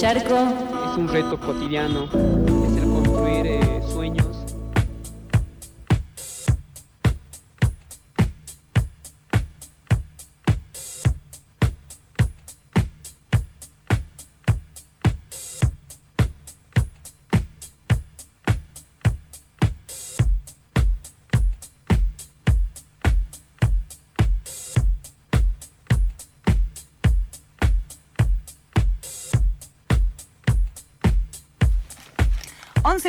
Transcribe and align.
Charco. 0.00 0.34
Es 0.34 0.96
un 0.96 1.08
reto 1.08 1.38
cotidiano, 1.38 2.08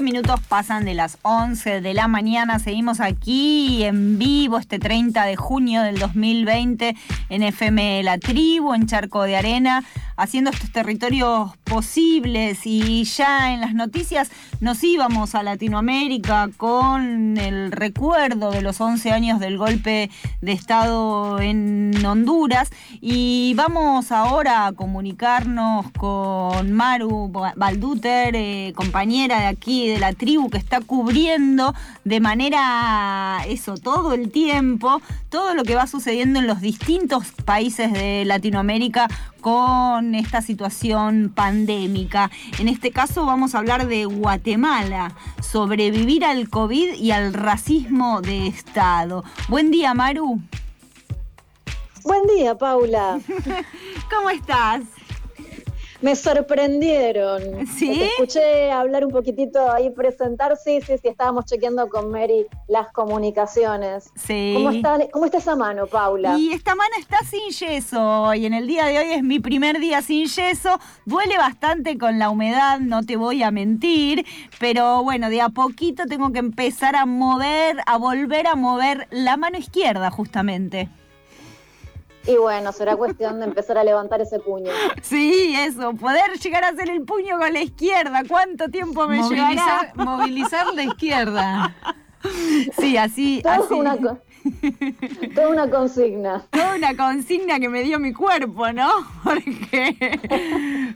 minutos 0.02 0.40
pasan 0.48 0.86
de 0.86 0.94
las 0.94 1.18
11 1.22 1.82
de 1.82 1.94
la 1.94 2.08
mañana. 2.08 2.60
Seguimos 2.60 3.00
aquí 3.00 3.84
en 3.84 4.18
vivo 4.18 4.58
este 4.58 4.80
30 4.80 5.26
de 5.26 5.36
junio 5.36 5.82
del 5.82 6.00
2020 6.00 6.96
en 7.30 7.44
FM 7.44 8.04
La 8.04 8.18
Tribu, 8.18 8.74
en 8.74 8.88
Charco 8.88 9.24
de 9.24 9.36
Arena, 9.36 9.84
haciendo 10.18 10.52
estos 10.52 10.72
territorios 10.72 11.56
posibles. 11.64 12.62
Y 12.66 13.04
ya 13.04 13.54
en 13.54 13.62
las 13.62 13.74
noticias 13.74 14.32
nos 14.60 14.84
íbamos 14.84 15.36
a 15.36 15.44
Latinoamérica 15.44 16.50
con 16.58 17.38
el 17.38 17.72
recuerdo 17.72 18.52
de 18.52 18.62
los 18.62 18.82
11 18.82 19.12
años 19.12 19.40
del 19.40 19.58
golpe 19.58 20.10
de 20.42 20.52
Estado 20.52 21.40
en 21.40 22.06
Honduras. 22.06 22.70
Y 23.00 23.54
vamos 23.56 24.12
ahora 24.12 24.68
a 24.68 24.74
comunicarnos 24.74 25.92
con 25.92 26.72
Maru 26.72 27.32
Balduter, 27.56 28.36
eh, 28.36 28.74
compañera 28.76 29.40
de 29.40 29.46
aquí 29.48 29.88
de 29.88 30.00
la 30.00 30.14
tribu 30.14 30.50
que 30.50 30.58
está 30.58 30.82
cubriendo 30.82 31.74
de 32.04 32.20
manera 32.20 33.44
eso 33.48 33.76
todo 33.78 34.14
el 34.14 34.32
tiempo 34.32 35.02
todo 35.30 35.54
lo 35.54 35.64
que 35.64 35.76
va 35.76 35.88
sucediendo 35.88 36.40
en 36.40 36.48
los 36.48 36.60
distintos 36.60 37.32
países 37.46 37.94
de 37.94 38.26
Latinoamérica 38.26 39.08
con 39.40 40.01
esta 40.16 40.42
situación 40.42 41.32
pandémica. 41.34 42.32
En 42.60 42.68
este 42.68 42.92
caso 42.92 43.26
vamos 43.26 43.56
a 43.56 43.60
hablar 43.60 43.88
de 43.88 44.06
Guatemala, 44.06 45.14
sobrevivir 45.42 46.26
al 46.26 46.50
COVID 46.50 46.94
y 46.96 47.12
al 47.12 47.34
racismo 47.34 48.22
de 48.22 48.48
Estado. 48.48 49.24
Buen 49.48 49.72
día, 49.72 49.94
Maru. 49.94 50.42
Buen 52.04 52.26
día, 52.28 52.58
Paula. 52.58 53.20
¿Cómo 54.10 54.30
estás? 54.30 54.82
Me 56.02 56.16
sorprendieron. 56.16 57.68
¿Sí? 57.68 57.94
Te 57.94 58.06
escuché 58.08 58.72
hablar 58.72 59.06
un 59.06 59.12
poquitito 59.12 59.72
ahí, 59.72 59.92
presentar. 59.92 60.58
Sí, 60.58 60.82
sí, 60.82 60.98
sí, 60.98 61.08
estábamos 61.08 61.46
chequeando 61.46 61.90
con 61.90 62.10
Mary 62.10 62.48
las 62.68 62.92
comunicaciones. 62.92 64.10
Sí. 64.16 64.54
¿Cómo 64.56 64.72
está, 64.72 64.98
cómo 65.12 65.26
está 65.26 65.38
esa 65.38 65.56
mano, 65.56 65.88
Paula? 65.88 66.38
Y 66.38 66.52
esta 66.52 66.76
mano 66.76 66.92
está 67.00 67.20
sin 67.24 67.50
yeso. 67.50 68.34
Y 68.34 68.46
en 68.46 68.54
el 68.54 68.68
día 68.68 68.86
de 68.86 69.00
hoy 69.00 69.12
es 69.12 69.24
mi 69.24 69.40
primer 69.40 69.80
día 69.80 70.02
sin 70.02 70.26
yeso. 70.26 70.80
Duele 71.06 71.38
bastante 71.38 71.98
con 71.98 72.18
la 72.18 72.30
humedad, 72.30 72.80
no 72.80 73.04
te 73.04 73.16
voy 73.16 73.44
a 73.44 73.52
mentir. 73.52 74.26
Pero 74.60 75.04
bueno, 75.04 75.30
de 75.30 75.42
a 75.42 75.50
poquito 75.50 76.06
tengo 76.08 76.32
que 76.32 76.40
empezar 76.40 76.96
a 76.96 77.06
mover, 77.06 77.78
a 77.86 77.98
volver 77.98 78.48
a 78.48 78.56
mover 78.56 79.08
la 79.12 79.38
mano 79.38 79.58
izquierda, 79.58 80.10
justamente. 80.10 80.90
Y 82.28 82.38
bueno, 82.38 82.72
será 82.72 82.96
cuestión 82.96 83.40
de 83.40 83.46
empezar 83.46 83.78
a 83.78 83.84
levantar 83.84 84.22
ese 84.22 84.40
puño. 84.40 84.72
Sí, 85.02 85.56
eso, 85.58 85.94
poder 85.96 86.38
llegar 86.40 86.64
a 86.64 86.70
hacer 86.70 86.90
el 86.90 87.02
puño 87.02 87.38
con 87.40 87.52
la 87.52 87.62
izquierda. 87.62 88.22
¿Cuánto 88.28 88.70
tiempo 88.70 89.08
me 89.08 89.18
movilizar, 89.18 89.96
Movilizar 89.96 90.74
la 90.74 90.84
izquierda. 90.84 91.76
Sí, 92.78 92.98
así. 92.98 93.42
así. 93.44 93.74
Una, 93.74 93.98
Toda 95.36 95.50
una 95.50 95.70
consigna. 95.70 96.46
Toda 96.50 96.76
una 96.76 96.96
consigna 96.96 97.60
que 97.60 97.70
me 97.70 97.84
dio 97.84 98.00
mi 98.00 98.14
cuerpo, 98.14 98.72
¿no? 98.72 98.90
Porque. 99.24 100.20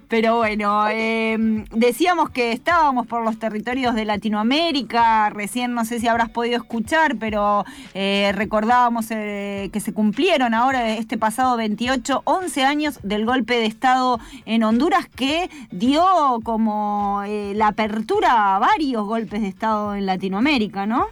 Pero 0.07 0.37
bueno, 0.37 0.87
em, 0.89 1.65
decíamos 1.71 2.29
que 2.29 2.51
estábamos 2.51 3.07
por 3.07 3.23
los 3.23 3.39
territorios 3.39 3.95
de 3.95 4.05
Latinoamérica. 4.05 5.29
Recién 5.29 5.73
no 5.73 5.85
sé 5.85 5.99
si 5.99 6.07
habrás 6.07 6.29
podido 6.29 6.57
escuchar, 6.57 7.17
pero 7.17 7.65
eh, 7.93 8.31
recordábamos 8.35 9.07
eh, 9.09 9.69
que 9.71 9.79
se 9.79 9.93
cumplieron 9.93 10.53
ahora, 10.53 10.95
este 10.95 11.17
pasado 11.17 11.57
28, 11.57 12.21
11 12.23 12.63
años 12.63 12.99
del 13.03 13.25
golpe 13.25 13.55
de 13.55 13.65
Estado 13.65 14.19
en 14.45 14.63
Honduras 14.63 15.07
que 15.15 15.49
dio 15.71 16.03
como 16.43 17.23
eh, 17.25 17.53
la 17.55 17.67
apertura 17.67 18.55
a 18.55 18.59
varios 18.59 19.05
golpes 19.05 19.41
de 19.41 19.47
Estado 19.47 19.95
en 19.95 20.05
Latinoamérica, 20.05 20.85
¿no? 20.85 21.07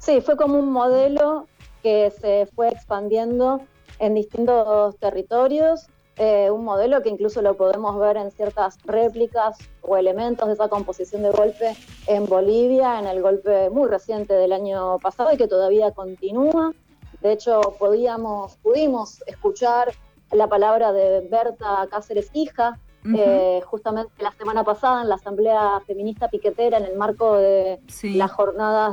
Sí, 0.00 0.22
fue 0.22 0.36
como 0.36 0.58
un 0.58 0.72
modelo 0.72 1.46
que 1.82 2.10
se 2.10 2.46
fue 2.46 2.68
expandiendo 2.68 3.60
en 3.98 4.14
distintos 4.14 4.96
territorios, 4.96 5.88
eh, 6.16 6.50
un 6.50 6.64
modelo 6.64 7.02
que 7.02 7.10
incluso 7.10 7.42
lo 7.42 7.54
podemos 7.54 7.98
ver 7.98 8.16
en 8.16 8.30
ciertas 8.30 8.78
réplicas 8.84 9.58
o 9.82 9.98
elementos 9.98 10.48
de 10.48 10.54
esa 10.54 10.68
composición 10.68 11.22
de 11.22 11.30
golpe 11.30 11.76
en 12.06 12.24
Bolivia, 12.26 12.98
en 12.98 13.06
el 13.06 13.20
golpe 13.20 13.68
muy 13.68 13.88
reciente 13.88 14.32
del 14.32 14.52
año 14.52 14.98
pasado 15.00 15.32
y 15.32 15.36
que 15.36 15.48
todavía 15.48 15.92
continúa. 15.92 16.72
De 17.20 17.32
hecho, 17.32 17.60
podíamos, 17.78 18.56
pudimos 18.56 19.22
escuchar 19.26 19.92
la 20.30 20.46
palabra 20.46 20.94
de 20.94 21.28
Berta 21.28 21.86
Cáceres 21.90 22.30
Hija, 22.32 22.78
eh, 23.04 23.62
justamente 23.64 24.12
la 24.22 24.32
semana 24.32 24.62
pasada 24.62 25.02
en 25.02 25.08
la 25.08 25.14
Asamblea 25.14 25.80
Feminista 25.86 26.28
Piquetera, 26.28 26.76
en 26.76 26.84
el 26.84 26.96
marco 26.96 27.36
de 27.36 27.80
las 28.02 28.30
jornadas 28.30 28.92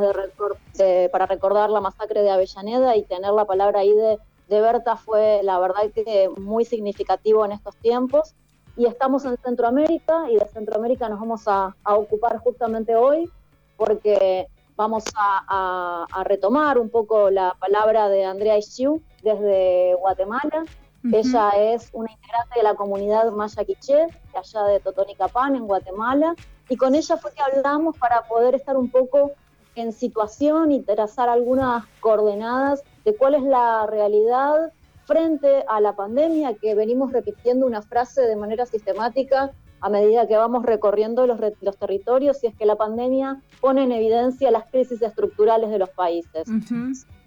de, 0.76 1.10
para 1.10 1.26
recordar 1.26 1.70
la 1.70 1.82
masacre 1.82 2.22
de 2.22 2.30
Avellaneda 2.30 2.96
y 2.96 3.04
tener 3.04 3.32
la 3.34 3.46
palabra 3.46 3.82
ahí 3.82 3.94
de, 3.94 4.18
Berta 4.50 4.96
fue 4.96 5.42
la 5.44 5.60
verdad 5.60 5.92
que 5.94 6.30
muy 6.38 6.64
significativo 6.64 7.44
en 7.44 7.52
estos 7.52 7.76
tiempos. 7.78 8.34
Y 8.78 8.86
estamos 8.86 9.26
en 9.26 9.36
Centroamérica 9.38 10.32
y 10.32 10.38
de 10.38 10.48
Centroamérica 10.48 11.10
nos 11.10 11.20
vamos 11.20 11.44
a, 11.48 11.76
ocupar 11.84 12.38
justamente 12.38 12.96
hoy 12.96 13.30
porque 13.76 14.48
vamos 14.78 15.04
a, 15.16 16.06
retomar 16.24 16.78
un 16.78 16.90
poco 16.90 17.30
la 17.30 17.56
palabra 17.60 18.08
de 18.08 18.24
Andrea 18.24 18.58
Ishiu 18.58 19.02
desde 19.22 19.96
Guatemala 19.96 20.64
ella 21.12 21.50
es 21.52 21.90
una 21.94 22.12
integrante 22.12 22.60
de 22.60 22.64
la 22.64 22.76
comunidad 22.76 23.32
Maya 23.32 23.64
Quiché, 23.64 24.08
de 24.08 24.38
allá 24.38 24.64
de 24.64 24.80
Totonicapán, 24.80 25.56
en 25.56 25.68
Guatemala, 25.68 26.36
y 26.70 26.76
con 26.76 26.96
ella 26.96 27.18
fue 27.18 27.32
que 27.34 27.42
hablamos 27.42 27.98
para 27.98 28.24
poder 28.24 28.56
estar 28.56 28.78
un 28.78 28.90
poco 28.90 29.32
en 29.76 29.92
situación 29.92 30.72
y 30.72 30.82
trazar 30.82 31.30
algunas 31.30 31.86
coordenadas 32.00 32.84
de 33.06 33.16
cuál 33.16 33.36
es 33.36 33.44
la 33.44 33.86
realidad 33.86 34.72
frente 35.06 35.64
a 35.68 35.80
la 35.80 35.96
pandemia, 35.96 36.56
que 36.56 36.76
venimos 36.76 37.14
repitiendo 37.14 37.66
una 37.66 37.82
frase 37.82 38.22
de 38.22 38.36
manera 38.36 38.66
sistemática 38.66 39.52
a 39.80 39.90
medida 39.90 40.28
que 40.28 40.36
vamos 40.36 40.66
recorriendo 40.66 41.28
los, 41.28 41.40
los 41.62 41.78
territorios, 41.78 42.44
y 42.44 42.48
es 42.48 42.56
que 42.56 42.66
la 42.66 42.76
pandemia 42.76 43.42
pone 43.62 43.84
en 43.84 43.92
evidencia 43.92 44.52
las 44.52 44.66
crisis 44.66 45.02
estructurales 45.02 45.70
de 45.70 45.78
los 45.78 45.90
países. 45.90 46.48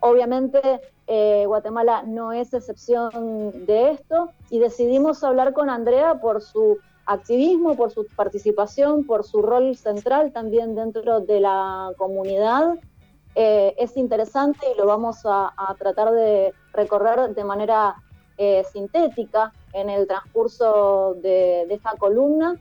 Obviamente 0.00 0.80
eh, 1.06 1.44
Guatemala 1.46 2.02
no 2.06 2.32
es 2.32 2.54
excepción 2.54 3.66
de 3.66 3.92
esto 3.92 4.30
y 4.48 4.58
decidimos 4.58 5.22
hablar 5.22 5.52
con 5.52 5.68
Andrea 5.68 6.20
por 6.20 6.40
su 6.40 6.78
activismo, 7.06 7.76
por 7.76 7.90
su 7.90 8.06
participación, 8.06 9.04
por 9.04 9.24
su 9.24 9.42
rol 9.42 9.76
central 9.76 10.32
también 10.32 10.74
dentro 10.74 11.20
de 11.20 11.40
la 11.40 11.92
comunidad. 11.96 12.78
Eh, 13.34 13.74
es 13.78 13.96
interesante 13.96 14.66
y 14.74 14.78
lo 14.78 14.86
vamos 14.86 15.20
a, 15.24 15.52
tratar 15.78 16.12
de 16.12 16.52
recorrer 16.72 17.34
de 17.34 17.44
manera 17.44 17.96
eh, 18.38 18.64
sintética 18.72 19.52
en 19.72 19.90
el 19.90 20.06
transcurso 20.06 21.14
de, 21.20 21.62
esta 21.70 21.92
columna, 21.96 22.60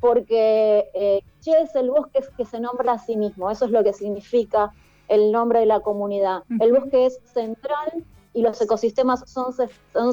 porque 0.00 0.90
eh, 0.94 1.22
Che 1.40 1.60
es 1.62 1.74
el 1.76 1.90
bosque 1.90 2.20
que 2.36 2.44
se 2.44 2.58
nombra 2.58 2.92
a 2.92 2.98
sí 2.98 3.16
mismo, 3.16 3.50
eso 3.50 3.64
es 3.64 3.70
lo 3.70 3.84
que 3.84 3.92
significa 3.92 4.72
el 5.08 5.32
nombre 5.32 5.60
de 5.60 5.66
la 5.66 5.80
comunidad. 5.80 6.44
El 6.60 6.72
bosque 6.72 7.06
es 7.06 7.18
central 7.24 8.04
y 8.34 8.42
los 8.42 8.60
ecosistemas 8.60 9.24
son, 9.26 9.52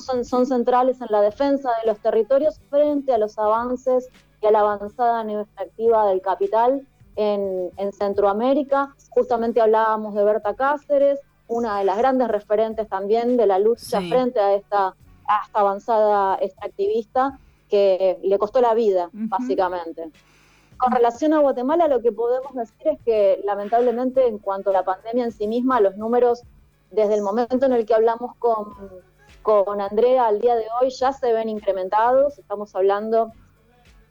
son, 0.01 0.25
son, 0.25 0.45
centrales 0.45 0.99
en 1.01 1.07
la 1.09 1.21
defensa 1.21 1.69
de 1.81 1.87
los 1.91 1.99
territorios 1.99 2.59
frente 2.69 3.13
a 3.13 3.17
los 3.17 3.37
avances 3.37 4.09
y 4.41 4.47
a 4.47 4.51
la 4.51 4.61
avanzada 4.61 5.21
extractiva 5.41 6.07
del 6.07 6.21
capital 6.21 6.87
en, 7.15 7.71
Centroamérica. 7.91 8.95
Justamente 9.09 9.61
hablábamos 9.61 10.15
de 10.15 10.23
Berta 10.23 10.55
Cáceres, 10.55 11.19
una 11.47 11.79
de 11.79 11.85
las 11.85 11.97
grandes 11.97 12.27
referentes 12.27 12.87
también 12.87 13.37
de 13.37 13.45
la 13.47 13.59
lucha 13.59 13.99
frente 14.01 14.39
a 14.39 14.55
esta, 14.55 14.95
avanzada 15.53 16.37
extractivista 16.41 17.39
que 17.69 18.19
le 18.23 18.37
costó 18.37 18.61
la 18.61 18.73
vida, 18.73 19.09
básicamente. 19.11 20.11
Con 20.77 20.91
relación 20.91 21.33
a 21.33 21.39
Guatemala, 21.39 21.87
lo 21.87 22.01
que 22.01 22.11
podemos 22.11 22.53
decir 22.53 22.87
es 22.87 22.99
que 23.03 23.41
lamentablemente 23.45 24.27
en 24.27 24.39
cuanto 24.39 24.69
a 24.69 24.73
la 24.73 24.83
pandemia 24.83 25.25
en 25.25 25.31
sí 25.31 25.47
misma, 25.47 25.79
los 25.79 25.95
números 25.97 26.43
desde 26.91 27.15
el 27.15 27.21
momento 27.21 27.65
en 27.65 27.73
el 27.73 27.85
que 27.85 27.93
hablamos 27.93 28.35
con, 28.37 28.73
con 29.41 29.81
Andrea 29.81 30.27
al 30.27 30.39
día 30.39 30.55
de 30.55 30.65
hoy 30.79 30.89
ya 30.89 31.13
se 31.13 31.33
ven 31.33 31.49
incrementados. 31.49 32.37
Estamos 32.39 32.75
hablando 32.75 33.31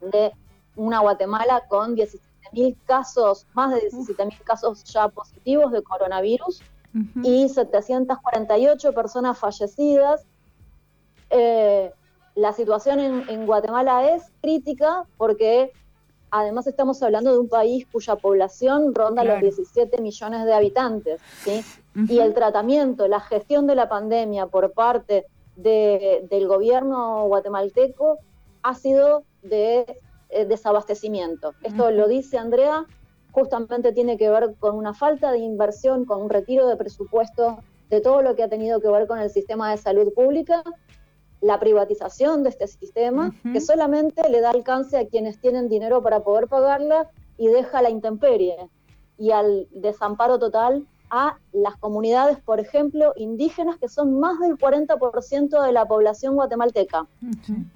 de 0.01 0.33
una 0.77 1.01
Guatemala 1.01 1.65
con 1.69 1.97
17.000 1.97 2.77
casos, 2.87 3.47
más 3.55 3.75
de 3.75 3.91
17.000 3.91 4.39
casos 4.43 4.85
ya 4.85 5.09
positivos 5.09 5.73
de 5.73 5.83
coronavirus 5.83 6.63
y 7.23 7.49
748 7.49 8.93
personas 8.93 9.39
fallecidas. 9.39 10.27
Eh, 11.31 11.93
la 12.35 12.53
situación 12.53 13.01
en, 13.01 13.47
Guatemala 13.47 14.11
es 14.15 14.33
crítica 14.41 15.05
porque 15.17 15.73
además 16.35 16.67
estamos 16.67 17.01
hablando 17.03 17.33
de 17.33 17.39
un 17.39 17.49
país 17.49 17.87
cuya 17.91 18.17
población 18.17 18.93
ronda 18.93 19.23
los 19.23 19.41
17 19.41 20.03
millones 20.03 20.45
de 20.45 20.53
habitantes. 20.53 21.21
Y 22.09 22.19
el 22.19 22.35
tratamiento, 22.35 23.07
la 23.07 23.21
gestión 23.21 23.69
de 23.69 23.77
la 23.77 23.89
pandemia 23.89 24.49
por 24.49 24.73
parte 24.73 25.27
del 25.55 26.49
gobierno 26.49 27.27
guatemalteco 27.29 28.19
ha 28.63 28.75
sido 28.75 29.23
de 29.43 30.01
eh, 30.31 30.45
desabastecimiento. 30.45 31.55
Esto 31.63 31.93
lo 31.93 32.09
dice 32.09 32.37
Andrea, 32.37 32.85
justamente 33.31 33.93
tiene 33.93 34.19
que 34.19 34.29
ver 34.29 34.57
con 34.59 34.75
una 34.75 34.93
falta 34.93 35.31
de 35.31 35.39
inversión, 35.39 36.05
con 36.05 36.21
un 36.21 36.31
retiro 36.31 36.67
de 36.67 36.77
presupuesto 36.77 37.59
de 37.91 38.01
todo 38.01 38.23
lo 38.23 38.35
que 38.35 38.43
ha 38.43 38.49
tenido 38.49 38.81
que 38.81 38.89
ver 38.89 39.07
con 39.07 39.21
el 39.21 39.31
sistema 39.31 39.71
de 39.71 39.77
salud 39.77 40.13
pública, 40.13 40.65
la 41.45 41.61
privatización 41.61 42.43
de 42.43 42.49
este 42.49 42.67
sistema, 42.67 43.35
que 43.53 43.61
solamente 43.61 44.29
le 44.31 44.41
da 44.41 44.51
alcance 44.51 44.97
a 44.97 45.07
quienes 45.07 45.39
tienen 45.39 45.69
dinero 45.69 46.03
para 46.03 46.21
poder 46.21 46.49
pagarla 46.49 47.11
y 47.37 47.49
deja 47.49 47.83
la 47.83 47.91
intemperie 47.91 48.57
y 49.19 49.31
al 49.31 49.69
desamparo 49.71 50.39
total 50.39 50.87
a 51.11 51.37
las 51.53 51.77
comunidades, 51.77 52.39
por 52.39 52.61
ejemplo, 52.61 53.13
indígenas, 53.17 53.77
que 53.77 53.91
son 53.91 54.19
más 54.19 54.41
del 54.41 54.57
40% 54.57 55.63
de 55.63 55.73
la 55.73 55.85
población 55.85 56.35
guatemalteca. 56.35 57.07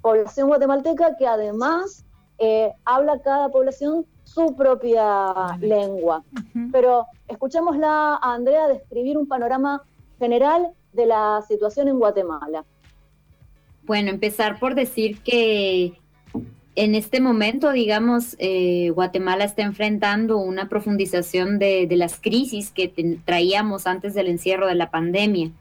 Población 0.00 0.48
guatemalteca 0.48 1.16
que 1.18 1.26
además 1.26 2.06
eh, 2.38 2.72
habla 2.86 3.20
cada 3.20 3.50
población 3.50 4.06
su 4.24 4.56
propia 4.56 5.58
lengua. 5.60 6.24
Pero 6.72 7.04
escuchémosla 7.28 8.14
a 8.16 8.32
Andrea 8.32 8.66
describir 8.66 9.18
un 9.18 9.28
panorama 9.28 9.82
general 10.18 10.72
de 10.94 11.04
la 11.04 11.42
situación 11.46 11.88
en 11.88 11.98
Guatemala. 11.98 12.64
Bueno, 13.88 14.10
empezar 14.10 14.58
por 14.58 14.74
decir 14.74 15.18
que 15.22 15.94
en 16.74 16.94
este 16.94 17.22
momento, 17.22 17.72
digamos, 17.72 18.36
eh, 18.38 18.90
Guatemala 18.90 19.44
está 19.44 19.62
enfrentando 19.62 20.36
una 20.36 20.68
profundización 20.68 21.58
de, 21.58 21.88
las 21.92 22.20
crisis 22.20 22.70
que 22.70 22.92
traíamos 23.24 23.86
antes 23.86 24.12
del 24.12 24.26
encierro 24.26 24.66
de 24.66 24.74
la 24.74 24.90
pandemia. 24.90 25.52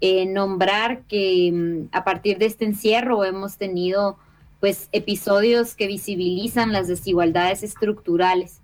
Eh, 0.00 0.24
nombrar 0.24 1.02
que 1.08 1.50
mm, 1.52 1.88
a 1.90 2.04
partir 2.04 2.38
de 2.38 2.46
este 2.46 2.64
encierro 2.64 3.24
hemos 3.24 3.56
tenido 3.56 4.18
pues 4.60 4.88
episodios 4.92 5.74
que 5.74 5.88
visibilizan 5.88 6.72
las 6.72 6.86
desigualdades 6.86 7.64
estructurales. 7.64 8.60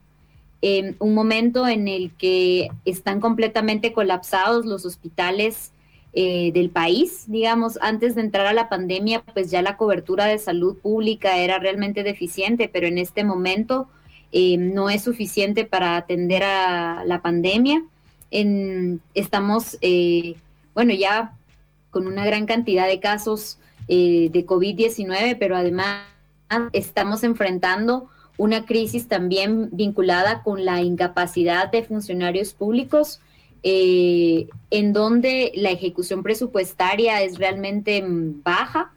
un 1.00 1.14
momento 1.14 1.66
en 1.66 1.88
el 1.88 2.12
que 2.16 2.68
están 2.84 3.18
completamente 3.18 3.92
colapsados 3.92 4.66
los 4.66 4.84
hospitales 4.84 5.72
eh, 6.12 6.50
del 6.52 6.70
país, 6.70 7.24
digamos, 7.28 7.78
antes 7.80 8.14
de 8.14 8.22
entrar 8.22 8.46
a 8.46 8.52
la 8.52 8.68
pandemia, 8.68 9.22
pues 9.22 9.50
ya 9.50 9.62
la 9.62 9.76
cobertura 9.76 10.26
de 10.26 10.38
salud 10.38 10.76
pública 10.78 11.38
era 11.38 11.58
realmente 11.58 12.02
deficiente, 12.02 12.68
pero 12.72 12.86
en 12.86 12.98
este 12.98 13.24
momento 13.24 13.88
eh, 14.32 14.56
no 14.56 14.90
es 14.90 15.02
suficiente 15.02 15.64
para 15.64 15.96
atender 15.96 16.42
a 16.44 17.04
la 17.04 17.20
pandemia. 17.20 17.82
estamos, 19.14 19.76
eh, 19.80 20.36
bueno, 20.74 20.94
ya 20.94 21.34
con 21.90 22.06
una 22.06 22.24
gran 22.24 22.46
cantidad 22.46 22.86
de 22.86 23.00
casos 23.00 23.58
eh, 23.88 24.28
de 24.32 24.46
COVID-19, 24.46 25.36
pero 25.38 25.56
además 25.56 26.04
estamos 26.72 27.24
enfrentando 27.24 28.08
una 28.36 28.64
crisis 28.64 29.08
también 29.08 29.68
vinculada 29.72 30.42
con 30.42 30.64
la 30.64 30.80
incapacidad 30.80 31.70
de 31.70 31.82
funcionarios 31.82 32.54
públicos, 32.54 33.20
eh, 33.62 34.48
en 34.70 34.92
donde 34.92 35.52
la 35.54 35.70
ejecución 35.70 36.22
presupuestaria 36.22 37.22
es 37.22 37.38
realmente 37.38 38.02
baja, 38.06 38.92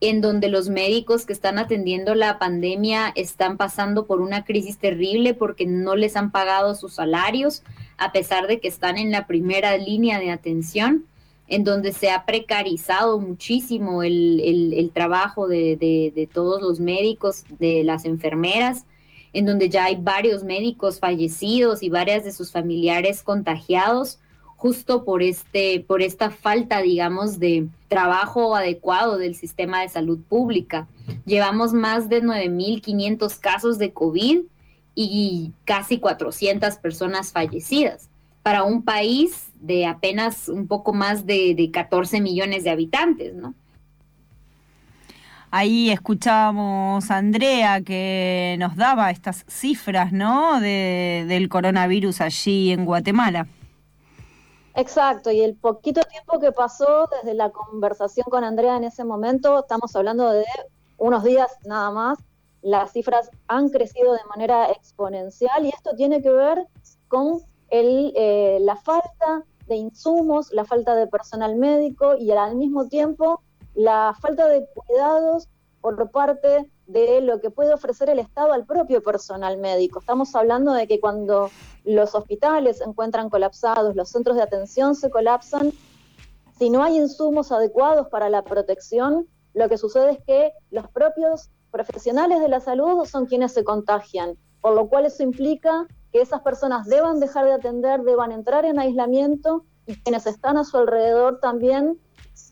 en 0.00 0.20
donde 0.20 0.48
los 0.48 0.68
médicos 0.68 1.24
que 1.24 1.32
están 1.32 1.58
atendiendo 1.58 2.14
la 2.14 2.38
pandemia 2.38 3.12
están 3.16 3.56
pasando 3.56 4.06
por 4.06 4.20
una 4.20 4.44
crisis 4.44 4.78
terrible 4.78 5.34
porque 5.34 5.66
no 5.66 5.96
les 5.96 6.16
han 6.16 6.30
pagado 6.30 6.74
sus 6.74 6.94
salarios, 6.94 7.62
a 7.96 8.12
pesar 8.12 8.46
de 8.46 8.60
que 8.60 8.68
están 8.68 8.98
en 8.98 9.10
la 9.10 9.26
primera 9.26 9.76
línea 9.78 10.18
de 10.18 10.30
atención 10.30 11.06
en 11.48 11.64
donde 11.64 11.92
se 11.92 12.10
ha 12.10 12.24
precarizado 12.24 13.18
muchísimo 13.20 14.02
el, 14.02 14.90
trabajo 14.94 15.46
de, 15.46 16.28
todos 16.32 16.62
los 16.62 16.80
médicos, 16.80 17.44
de 17.58 17.84
las 17.84 18.04
enfermeras, 18.04 18.86
en 19.34 19.44
donde 19.44 19.68
ya 19.68 19.84
hay 19.84 19.96
varios 19.96 20.42
médicos 20.44 20.98
fallecidos 20.98 21.82
y 21.82 21.90
varias 21.90 22.24
de 22.24 22.32
sus 22.32 22.50
familiares 22.50 23.22
contagiados 23.22 24.18
justo 24.56 25.04
por 25.04 25.22
este 25.22 25.84
por 25.86 26.00
esta 26.00 26.30
falta 26.30 26.80
digamos 26.80 27.38
de 27.38 27.68
trabajo 27.88 28.56
adecuado 28.56 29.18
del 29.18 29.34
sistema 29.34 29.82
de 29.82 29.90
salud 29.90 30.20
pública. 30.26 30.88
Llevamos 31.26 31.74
más 31.74 32.08
de 32.08 32.22
9500 32.22 33.34
casos 33.36 33.78
de 33.78 33.92
COVID 33.92 34.40
y 34.94 35.52
casi 35.64 35.98
400 35.98 36.76
personas 36.76 37.32
fallecidas 37.32 38.08
para 38.42 38.62
un 38.62 38.82
país 38.82 39.48
de 39.60 39.86
apenas 39.86 40.48
un 40.48 40.66
poco 40.66 40.92
más 40.92 41.26
de, 41.26 41.70
14 41.72 42.20
millones 42.20 42.62
de 42.64 42.70
habitantes, 42.70 43.34
¿no? 43.34 43.54
Ahí 45.56 45.92
escuchábamos 45.92 47.12
a 47.12 47.16
Andrea 47.16 47.80
que 47.80 48.56
nos 48.58 48.74
daba 48.74 49.12
estas 49.12 49.44
cifras, 49.46 50.12
¿no? 50.12 50.58
del 50.58 51.48
coronavirus 51.48 52.22
allí 52.22 52.72
en 52.72 52.84
Guatemala. 52.84 53.46
Exacto, 54.74 55.30
y 55.30 55.42
el 55.42 55.54
poquito 55.54 56.00
tiempo 56.10 56.40
que 56.40 56.50
pasó 56.50 57.08
desde 57.08 57.34
la 57.34 57.50
conversación 57.50 58.26
con 58.28 58.42
Andrea 58.42 58.76
en 58.76 58.82
ese 58.82 59.04
momento, 59.04 59.60
estamos 59.60 59.94
hablando 59.94 60.32
de 60.32 60.44
unos 60.98 61.22
días 61.22 61.52
nada 61.64 61.92
más, 61.92 62.18
las 62.60 62.90
cifras 62.90 63.30
han 63.46 63.68
crecido 63.68 64.12
de 64.12 64.24
manera 64.24 64.72
exponencial 64.72 65.66
y 65.66 65.68
esto 65.68 65.94
tiene 65.96 66.20
que 66.20 66.30
ver 66.30 66.66
con 67.06 67.38
el, 67.70 68.12
eh, 68.16 68.58
la 68.60 68.74
falta 68.74 69.44
de 69.68 69.76
insumos, 69.76 70.50
la 70.52 70.64
falta 70.64 70.96
de 70.96 71.06
personal 71.06 71.54
médico 71.54 72.16
y 72.16 72.32
al 72.32 72.56
mismo 72.56 72.88
tiempo 72.88 73.40
la 73.74 74.16
falta 74.20 74.48
de 74.48 74.66
cuidados 74.74 75.48
por 75.80 76.10
parte 76.10 76.70
de 76.86 77.20
lo 77.20 77.40
que 77.40 77.50
puede 77.50 77.74
ofrecer 77.74 78.08
el 78.08 78.18
Estado 78.18 78.52
al 78.52 78.64
propio 78.64 79.02
personal 79.02 79.58
médico. 79.58 80.00
Estamos 80.00 80.34
hablando 80.34 80.72
de 80.72 80.86
que 80.86 81.00
cuando 81.00 81.50
los 81.84 82.14
hospitales 82.14 82.78
se 82.78 82.84
encuentran 82.84 83.30
colapsados, 83.30 83.94
los 83.94 84.10
centros 84.10 84.36
de 84.36 84.42
atención 84.42 84.94
se 84.94 85.10
colapsan, 85.10 85.72
si 86.58 86.70
no 86.70 86.82
hay 86.82 86.96
insumos 86.96 87.52
adecuados 87.52 88.08
para 88.08 88.28
la 88.28 88.42
protección, 88.42 89.26
lo 89.54 89.68
que 89.68 89.76
sucede 89.76 90.12
es 90.12 90.18
que 90.24 90.52
los 90.70 90.88
propios 90.88 91.50
profesionales 91.70 92.40
de 92.40 92.48
la 92.48 92.60
salud 92.60 93.04
son 93.06 93.26
quienes 93.26 93.52
se 93.52 93.64
contagian, 93.64 94.36
por 94.60 94.74
lo 94.74 94.88
cual 94.88 95.06
eso 95.06 95.22
implica 95.22 95.86
que 96.12 96.20
esas 96.20 96.42
personas 96.42 96.86
deban 96.86 97.18
dejar 97.18 97.44
de 97.44 97.52
atender, 97.52 98.02
deban 98.02 98.30
entrar 98.30 98.64
en 98.64 98.78
aislamiento 98.78 99.64
y 99.86 99.96
quienes 99.96 100.26
están 100.26 100.56
a 100.56 100.64
su 100.64 100.76
alrededor 100.78 101.40
también 101.40 101.98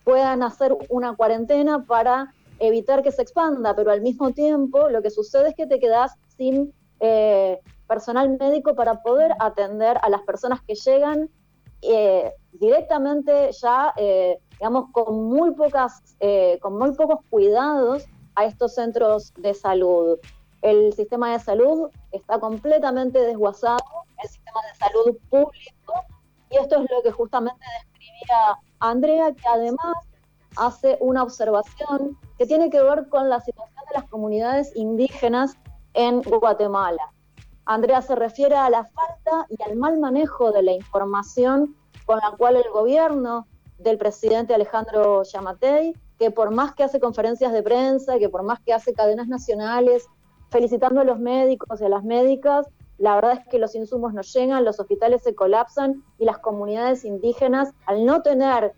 puedan 0.04 0.42
hacer 0.42 0.76
una 0.88 1.14
cuarentena 1.16 1.84
para 1.84 2.34
evitar 2.58 3.02
que 3.02 3.12
se 3.12 3.22
expanda, 3.22 3.74
pero 3.74 3.90
al 3.90 4.02
mismo 4.02 4.32
tiempo 4.32 4.88
lo 4.88 5.02
que 5.02 5.10
sucede 5.10 5.50
es 5.50 5.54
que 5.54 5.66
te 5.66 5.80
quedas 5.80 6.12
sin 6.36 6.72
eh, 7.00 7.60
personal 7.88 8.36
médico 8.38 8.74
para 8.74 9.02
poder 9.02 9.32
atender 9.40 9.98
a 10.02 10.08
las 10.08 10.22
personas 10.22 10.60
que 10.62 10.74
llegan 10.74 11.28
eh, 11.82 12.32
directamente 12.52 13.50
ya, 13.60 13.92
eh, 13.96 14.38
digamos, 14.52 14.90
con 14.92 15.24
muy 15.24 15.52
pocas, 15.54 16.00
con 16.60 16.78
muy 16.78 16.94
pocos 16.94 17.18
cuidados 17.28 18.04
a 18.36 18.44
estos 18.44 18.74
centros 18.74 19.34
de 19.34 19.52
salud. 19.52 20.18
El 20.62 20.92
sistema 20.92 21.32
de 21.32 21.40
salud 21.40 21.90
está 22.12 22.38
completamente 22.38 23.18
desguazado, 23.18 23.82
el 24.22 24.28
sistema 24.28 24.60
de 24.62 24.78
salud 24.78 25.16
público, 25.28 25.94
y 26.50 26.56
esto 26.56 26.76
es 26.76 26.90
lo 26.90 27.02
que 27.02 27.10
justamente 27.10 27.66
describía 28.02 28.58
Andrea, 28.80 29.32
que 29.32 29.48
además 29.48 29.96
hace 30.56 30.98
una 31.00 31.22
observación 31.22 32.18
que 32.38 32.46
tiene 32.46 32.70
que 32.70 32.82
ver 32.82 33.08
con 33.08 33.28
la 33.28 33.40
situación 33.40 33.84
de 33.88 34.00
las 34.00 34.10
comunidades 34.10 34.74
indígenas 34.74 35.56
en 35.94 36.22
Guatemala. 36.22 37.12
Andrea 37.64 38.02
se 38.02 38.16
refiere 38.16 38.56
a 38.56 38.70
la 38.70 38.84
falta 38.84 39.46
y 39.48 39.62
al 39.62 39.76
mal 39.76 39.98
manejo 39.98 40.50
de 40.50 40.62
la 40.62 40.72
información 40.72 41.76
con 42.06 42.18
la 42.18 42.32
cual 42.36 42.56
el 42.56 42.68
gobierno 42.72 43.46
del 43.78 43.98
presidente 43.98 44.54
Alejandro 44.54 45.22
Yamatei, 45.22 45.94
que 46.18 46.30
por 46.30 46.50
más 46.50 46.74
que 46.74 46.82
hace 46.84 47.00
conferencias 47.00 47.52
de 47.52 47.62
prensa, 47.62 48.18
que 48.18 48.28
por 48.28 48.42
más 48.42 48.60
que 48.60 48.72
hace 48.72 48.92
cadenas 48.92 49.28
nacionales, 49.28 50.06
felicitando 50.50 51.00
a 51.00 51.04
los 51.04 51.18
médicos 51.18 51.80
y 51.80 51.84
a 51.84 51.88
las 51.88 52.04
médicas. 52.04 52.66
La 53.02 53.16
verdad 53.16 53.32
es 53.32 53.48
que 53.48 53.58
los 53.58 53.74
insumos 53.74 54.14
no 54.14 54.22
llegan, 54.22 54.64
los 54.64 54.78
hospitales 54.78 55.24
se 55.24 55.34
colapsan 55.34 56.04
y 56.20 56.24
las 56.24 56.38
comunidades 56.38 57.04
indígenas, 57.04 57.74
al 57.84 58.06
no 58.06 58.22
tener 58.22 58.74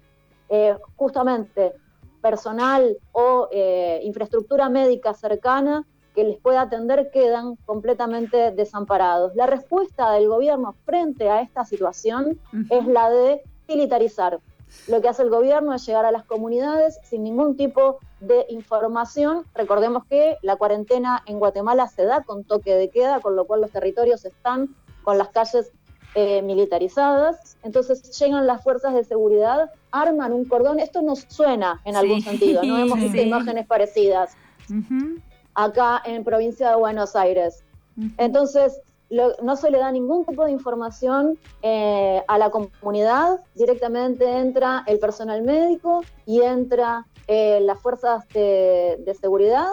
eh, 0.48 0.78
justamente 0.96 1.74
personal 2.22 2.96
o 3.12 3.48
eh, 3.52 4.00
infraestructura 4.02 4.70
médica 4.70 5.12
cercana, 5.12 5.86
que 6.14 6.24
les 6.24 6.40
pueda 6.40 6.62
atender 6.62 7.10
quedan 7.12 7.56
completamente 7.66 8.50
desamparados. 8.52 9.34
La 9.34 9.46
respuesta 9.46 10.12
del 10.12 10.28
gobierno 10.28 10.74
frente 10.86 11.28
a 11.28 11.42
esta 11.42 11.66
situación 11.66 12.40
es 12.70 12.86
la 12.86 13.10
de 13.10 13.42
militarizar. 13.68 14.40
Lo 14.88 15.00
que 15.00 15.08
hace 15.08 15.22
el 15.22 15.30
gobierno 15.30 15.74
es 15.74 15.86
llegar 15.86 16.04
a 16.04 16.12
las 16.12 16.24
comunidades 16.24 16.98
sin 17.04 17.22
ningún 17.22 17.56
tipo 17.56 17.98
de 18.20 18.46
información. 18.48 19.44
Recordemos 19.54 20.04
que 20.06 20.36
la 20.42 20.56
cuarentena 20.56 21.22
en 21.26 21.38
Guatemala 21.38 21.88
se 21.88 22.04
da 22.04 22.22
con 22.22 22.44
toque 22.44 22.74
de 22.74 22.90
queda, 22.90 23.20
con 23.20 23.36
lo 23.36 23.46
cual 23.46 23.60
los 23.60 23.70
territorios 23.70 24.24
están 24.24 24.74
con 25.02 25.18
las 25.18 25.28
calles 25.28 25.72
eh, 26.14 26.42
militarizadas. 26.42 27.56
Entonces 27.62 28.16
llegan 28.18 28.46
las 28.46 28.62
fuerzas 28.62 28.94
de 28.94 29.04
seguridad, 29.04 29.70
arman 29.90 30.32
un 30.32 30.44
cordón. 30.44 30.80
Esto 30.80 31.02
nos 31.02 31.26
suena 31.28 31.80
en 31.84 31.96
algún 31.96 32.22
sentido, 32.22 32.62
¿no? 32.62 32.78
Hemos 32.78 32.98
visto 33.00 33.20
imágenes 33.20 33.66
parecidas 33.66 34.36
acá 35.54 36.02
en 36.04 36.24
provincia 36.24 36.70
de 36.70 36.76
Buenos 36.76 37.16
Aires. 37.16 37.64
Entonces, 38.16 38.80
no 39.42 39.56
se 39.56 39.70
le 39.70 39.78
da 39.78 39.90
ningún 39.92 40.24
tipo 40.24 40.44
de 40.44 40.52
información 40.52 41.38
eh, 41.62 42.22
a 42.26 42.38
la 42.38 42.50
comunidad, 42.50 43.40
directamente 43.54 44.38
entra 44.38 44.84
el 44.86 44.98
personal 44.98 45.42
médico 45.42 46.02
y 46.26 46.42
entra 46.42 47.06
eh, 47.26 47.60
las 47.60 47.80
fuerzas 47.80 48.28
de, 48.28 48.98
de, 49.04 49.14
seguridad, 49.14 49.68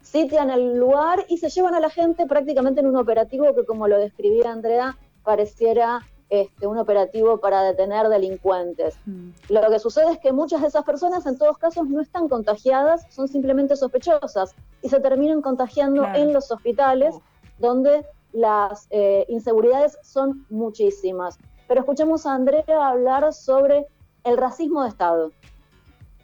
sitian 0.00 0.50
el 0.50 0.78
lugar 0.78 1.24
y 1.28 1.38
se 1.38 1.48
llevan 1.48 1.74
a 1.74 1.80
la 1.80 1.90
gente 1.90 2.26
prácticamente 2.26 2.80
en 2.80 2.86
un 2.86 2.96
operativo 2.96 3.54
que, 3.54 3.64
como 3.64 3.88
lo 3.88 3.98
describía 3.98 4.52
Andrea, 4.52 4.96
pareciera 5.24 6.02
este, 6.30 6.66
un 6.66 6.78
operativo 6.78 7.38
para 7.38 7.62
detener 7.62 8.08
delincuentes. 8.08 8.96
Mm. 9.06 9.30
Lo 9.50 9.70
que 9.70 9.78
sucede 9.78 10.12
es 10.12 10.18
que 10.18 10.32
muchas 10.32 10.62
de 10.62 10.68
esas 10.68 10.82
personas 10.82 11.26
en 11.26 11.38
todos 11.38 11.58
casos 11.58 11.86
no 11.86 12.00
están 12.00 12.28
contagiadas, 12.28 13.06
son 13.10 13.28
simplemente 13.28 13.76
sospechosas 13.76 14.54
y 14.82 14.88
se 14.88 15.00
terminan 15.00 15.42
contagiando 15.42 16.04
en 16.14 16.32
los 16.32 16.50
hospitales 16.50 17.14
oh. 17.16 17.22
donde 17.58 18.04
las 18.34 18.86
eh, 18.90 19.24
inseguridades 19.28 19.96
son 20.02 20.44
muchísimas. 20.50 21.38
Pero 21.66 21.80
escuchemos 21.80 22.26
a 22.26 22.34
Andrea 22.34 22.88
hablar 22.88 23.32
sobre 23.32 23.86
el 24.24 24.36
racismo 24.36 24.82
de 24.82 24.90
Estado. 24.90 25.32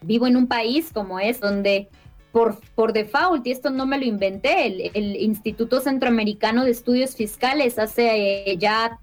Vivo 0.02 0.26
en 0.26 0.36
un 0.36 0.46
país 0.46 0.92
como 0.92 1.18
es, 1.18 1.40
donde 1.40 1.88
por, 2.32 2.58
por 2.74 2.92
default, 2.92 3.46
y 3.46 3.52
esto 3.52 3.70
no 3.70 3.86
me 3.86 3.98
lo 3.98 4.04
inventé, 4.04 4.90
el, 4.94 5.16
Instituto 5.16 5.80
Centroamericano 5.80 6.64
de 6.64 6.70
Estudios 6.70 7.16
Fiscales 7.16 7.78
hace 7.78 8.50
eh, 8.50 8.56
ya 8.58 9.00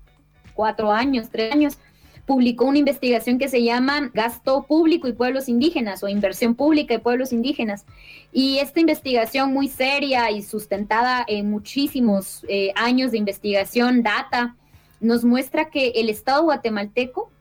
cuatro 0.54 0.92
años, 0.92 1.30
tres 1.30 1.54
años, 1.54 1.78
publicó 2.28 2.66
una 2.66 2.78
investigación 2.78 3.40
que 3.40 3.48
se 3.48 3.64
llama 3.64 4.12
Gasto 4.14 4.64
Público 4.64 5.08
y 5.08 5.14
Pueblos 5.14 5.48
Indígenas 5.48 6.04
o 6.04 6.10
Inversión 6.10 6.56
Pública 6.56 6.94
y 6.94 6.98
Pueblos 6.98 7.32
Indígenas. 7.32 7.86
Y 8.34 8.60
esta 8.60 8.82
investigación 8.82 9.54
muy 9.54 9.70
seria 9.70 10.30
y 10.30 10.44
sustentada 10.44 11.24
en 11.26 11.50
muchísimos 11.50 12.46
eh, 12.50 12.74
años 12.76 13.12
de 13.12 13.18
investigación, 13.18 14.04
data, 14.04 14.58
nos 15.00 15.24
muestra 15.24 15.70
que 15.70 15.94
el 15.96 16.10
Estado 16.10 16.44
guatemalteco, 16.44 17.32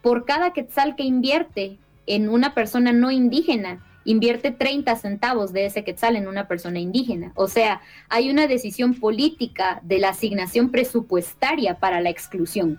por 0.00 0.24
cada 0.24 0.52
quetzal 0.52 0.94
que 0.94 1.02
invierte 1.02 1.76
en 2.06 2.28
una 2.28 2.54
persona 2.54 2.92
no 2.92 3.10
indígena, 3.10 3.84
invierte 4.04 4.52
30 4.52 4.94
centavos 4.94 5.52
de 5.52 5.66
ese 5.66 5.82
quetzal 5.82 6.14
en 6.14 6.28
una 6.28 6.46
persona 6.46 6.78
indígena. 6.78 7.32
O 7.34 7.48
sea, 7.48 7.80
hay 8.08 8.30
una 8.30 8.46
decisión 8.46 8.94
política 8.94 9.80
de 9.82 9.98
la 9.98 10.10
asignación 10.10 10.70
presupuestaria 10.70 11.80
para 11.80 12.00
la 12.00 12.10
exclusión. 12.10 12.78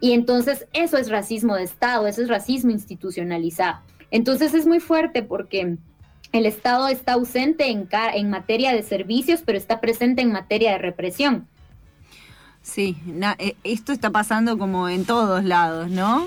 Y 0.00 0.12
entonces 0.12 0.66
eso 0.72 0.96
es 0.96 1.10
racismo 1.10 1.56
de 1.56 1.64
Estado, 1.64 2.06
eso 2.06 2.22
es 2.22 2.28
racismo 2.28 2.70
institucionalizado. 2.70 3.80
Entonces 4.10 4.54
es 4.54 4.66
muy 4.66 4.80
fuerte 4.80 5.22
porque 5.22 5.76
el 6.32 6.46
Estado 6.46 6.88
está 6.88 7.14
ausente 7.14 7.70
en, 7.70 7.88
en 8.14 8.30
materia 8.30 8.72
de 8.72 8.82
servicios, 8.82 9.42
pero 9.44 9.58
está 9.58 9.80
presente 9.80 10.22
en 10.22 10.32
materia 10.32 10.72
de 10.72 10.78
represión. 10.78 11.48
Sí, 12.62 12.96
eh, 13.38 13.56
esto 13.64 13.92
está 13.92 14.10
pasando 14.10 14.58
como 14.58 14.88
en 14.88 15.04
todos 15.04 15.42
lados, 15.42 15.88
¿no? 15.88 16.26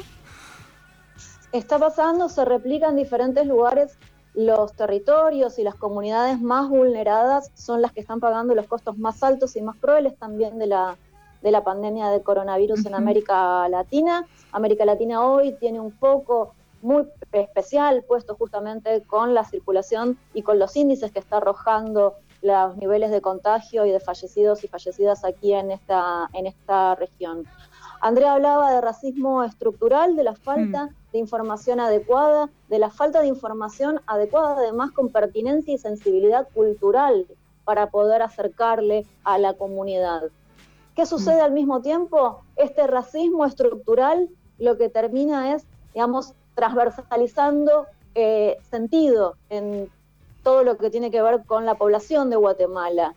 Está 1.51 1.77
pasando, 1.77 2.29
se 2.29 2.45
replica 2.45 2.89
en 2.89 2.95
diferentes 2.95 3.45
lugares. 3.45 3.97
Los 4.33 4.73
territorios 4.73 5.59
y 5.59 5.63
las 5.63 5.75
comunidades 5.75 6.39
más 6.41 6.69
vulneradas 6.69 7.51
son 7.53 7.81
las 7.81 7.91
que 7.91 7.99
están 7.99 8.21
pagando 8.21 8.55
los 8.55 8.65
costos 8.65 8.97
más 8.97 9.21
altos 9.23 9.55
y 9.55 9.61
más 9.61 9.75
crueles 9.75 10.15
también 10.17 10.57
de 10.57 10.67
la, 10.67 10.97
de 11.41 11.51
la 11.51 11.63
pandemia 11.63 12.09
de 12.09 12.21
coronavirus 12.21 12.85
en 12.85 12.95
América 12.95 13.67
Latina. 13.69 14.27
América 14.51 14.85
Latina 14.85 15.25
hoy 15.25 15.53
tiene 15.59 15.79
un 15.79 15.91
foco 15.91 16.53
muy 16.81 17.07
especial 17.31 18.03
puesto 18.07 18.35
justamente 18.35 19.03
con 19.03 19.33
la 19.33 19.45
circulación 19.45 20.17
y 20.33 20.41
con 20.41 20.59
los 20.59 20.75
índices 20.75 21.11
que 21.11 21.19
está 21.19 21.37
arrojando 21.37 22.15
los 22.41 22.75
niveles 22.77 23.11
de 23.11 23.21
contagio 23.21 23.85
y 23.85 23.91
de 23.91 23.99
fallecidos 23.99 24.63
y 24.63 24.67
fallecidas 24.67 25.23
aquí 25.23 25.53
en 25.53 25.71
esta, 25.71 26.27
en 26.33 26.47
esta 26.47 26.95
región. 26.95 27.45
Andrea 28.01 28.33
hablaba 28.33 28.73
de 28.73 28.81
racismo 28.81 29.43
estructural, 29.43 30.15
de 30.15 30.23
la 30.23 30.35
falta 30.35 30.85
mm. 30.85 31.11
de 31.13 31.19
información 31.19 31.79
adecuada, 31.79 32.49
de 32.67 32.79
la 32.79 32.89
falta 32.89 33.21
de 33.21 33.27
información 33.27 34.01
adecuada 34.07 34.55
además 34.57 34.91
con 34.91 35.09
pertinencia 35.09 35.75
y 35.75 35.77
sensibilidad 35.77 36.47
cultural 36.53 37.27
para 37.63 37.91
poder 37.91 38.23
acercarle 38.23 39.05
a 39.23 39.37
la 39.37 39.53
comunidad. 39.53 40.23
¿Qué 40.95 41.05
sucede 41.05 41.41
mm. 41.41 41.45
al 41.45 41.51
mismo 41.51 41.81
tiempo? 41.81 42.43
Este 42.55 42.87
racismo 42.87 43.45
estructural 43.45 44.29
lo 44.59 44.77
que 44.77 44.89
termina 44.89 45.55
es, 45.55 45.65
digamos, 45.93 46.33
transversalizando 46.55 47.87
eh, 48.13 48.57
sentido 48.69 49.35
en 49.49 49.89
todo 50.43 50.63
lo 50.63 50.77
que 50.77 50.89
tiene 50.89 51.11
que 51.11 51.21
ver 51.21 51.43
con 51.45 51.65
la 51.65 51.75
población 51.75 52.29
de 52.29 52.35
Guatemala. 52.35 53.13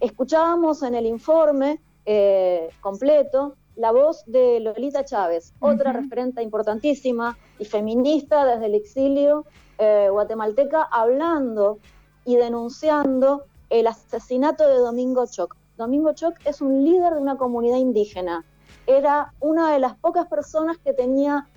Escuchábamos 0.00 0.82
en 0.82 0.94
el 0.94 1.06
informe 1.06 1.80
eh, 2.06 2.70
completo 2.80 3.56
la 3.76 3.92
voz 3.92 4.24
de 4.26 4.60
Lolita 4.60 5.04
Chávez, 5.04 5.54
otra 5.60 5.92
referente 5.92 6.42
importantísima 6.42 7.38
y 7.58 7.64
feminista 7.64 8.44
desde 8.44 8.66
el 8.66 8.74
exilio 8.74 9.46
eh, 9.78 10.08
guatemalteca, 10.10 10.82
hablando 10.82 11.78
y 12.24 12.36
denunciando 12.36 13.44
el 13.70 13.86
asesinato 13.86 14.68
de 14.68 14.76
Domingo 14.76 15.24
Choc. 15.26 15.56
Domingo 15.82 16.12
Choc 16.12 16.36
es 16.44 16.60
un 16.60 16.84
líder 16.84 17.14
de 17.14 17.20
una 17.20 17.36
comunidad 17.36 17.76
indígena. 17.76 18.44
Era 18.86 19.32
una 19.40 19.72
de 19.72 19.80
las 19.80 19.96
pocas 19.96 20.26
personas 20.26 20.78
que 20.78 20.92
tenía 20.92 21.48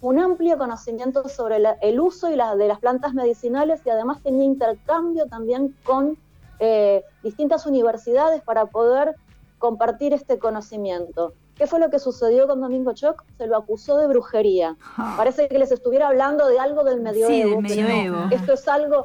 un 0.00 0.18
amplio 0.18 0.58
conocimiento 0.58 1.28
sobre 1.28 1.62
el 1.80 2.00
uso 2.00 2.30
y 2.30 2.36
la, 2.36 2.56
de 2.56 2.66
las 2.66 2.78
plantas 2.78 3.14
medicinales 3.14 3.80
y 3.84 3.90
además 3.90 4.22
tenía 4.22 4.44
intercambio 4.44 5.26
también 5.26 5.74
con 5.84 6.18
eh, 6.60 7.02
distintas 7.22 7.66
universidades 7.66 8.42
para 8.42 8.66
poder 8.66 9.16
compartir 9.58 10.12
este 10.12 10.38
conocimiento. 10.38 11.34
¿Qué 11.56 11.66
fue 11.66 11.78
lo 11.78 11.88
que 11.90 11.98
sucedió 11.98 12.46
con 12.46 12.60
Domingo 12.60 12.92
Choc? 12.92 13.24
Se 13.38 13.46
lo 13.46 13.56
acusó 13.56 13.98
de 13.98 14.06
brujería. 14.06 14.76
Ah. 14.96 15.14
Parece 15.16 15.48
que 15.48 15.58
les 15.58 15.72
estuviera 15.72 16.08
hablando 16.08 16.48
de 16.48 16.58
algo 16.58 16.84
del 16.84 17.00
medioevo. 17.00 17.32
Sí, 17.32 17.42
del 17.42 17.62
medioevo. 17.62 18.28
Esto 18.30 18.54
es 18.54 18.66
algo, 18.66 19.04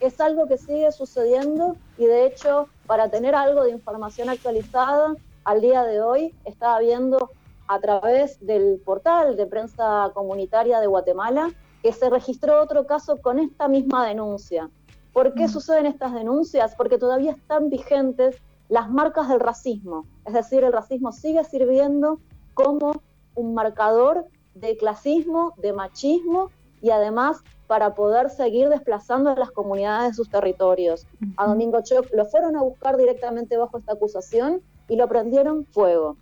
es 0.00 0.20
algo 0.20 0.46
que 0.46 0.56
sigue 0.56 0.90
sucediendo 0.92 1.76
y 1.98 2.06
de 2.06 2.26
hecho, 2.26 2.68
para 2.90 3.08
tener 3.08 3.36
algo 3.36 3.62
de 3.62 3.70
información 3.70 4.28
actualizada, 4.30 5.14
al 5.44 5.60
día 5.60 5.84
de 5.84 6.02
hoy 6.02 6.34
estaba 6.44 6.80
viendo 6.80 7.30
a 7.68 7.78
través 7.78 8.44
del 8.44 8.82
portal 8.84 9.36
de 9.36 9.46
prensa 9.46 10.10
comunitaria 10.12 10.80
de 10.80 10.88
Guatemala 10.88 11.52
que 11.84 11.92
se 11.92 12.10
registró 12.10 12.60
otro 12.60 12.88
caso 12.88 13.18
con 13.22 13.38
esta 13.38 13.68
misma 13.68 14.08
denuncia. 14.08 14.68
¿Por 15.12 15.34
qué 15.34 15.44
mm. 15.44 15.50
suceden 15.50 15.86
estas 15.86 16.14
denuncias? 16.14 16.74
Porque 16.74 16.98
todavía 16.98 17.30
están 17.30 17.70
vigentes 17.70 18.42
las 18.68 18.90
marcas 18.90 19.28
del 19.28 19.38
racismo. 19.38 20.04
Es 20.26 20.34
decir, 20.34 20.64
el 20.64 20.72
racismo 20.72 21.12
sigue 21.12 21.44
sirviendo 21.44 22.18
como 22.54 23.04
un 23.36 23.54
marcador 23.54 24.26
de 24.56 24.76
clasismo, 24.76 25.54
de 25.58 25.72
machismo 25.72 26.50
y 26.82 26.90
además 26.90 27.44
para 27.70 27.94
poder 27.94 28.30
seguir 28.30 28.68
desplazando 28.68 29.30
a 29.30 29.36
las 29.36 29.52
comunidades 29.52 30.08
de 30.08 30.14
sus 30.14 30.28
territorios. 30.28 31.06
A 31.36 31.46
Domingo 31.46 31.80
Choc 31.82 32.04
lo 32.12 32.24
fueron 32.24 32.56
a 32.56 32.62
buscar 32.62 32.96
directamente 32.96 33.56
bajo 33.56 33.78
esta 33.78 33.92
acusación 33.92 34.60
y 34.88 34.96
lo 34.96 35.06
prendieron 35.06 35.64
fuego. 35.66 36.16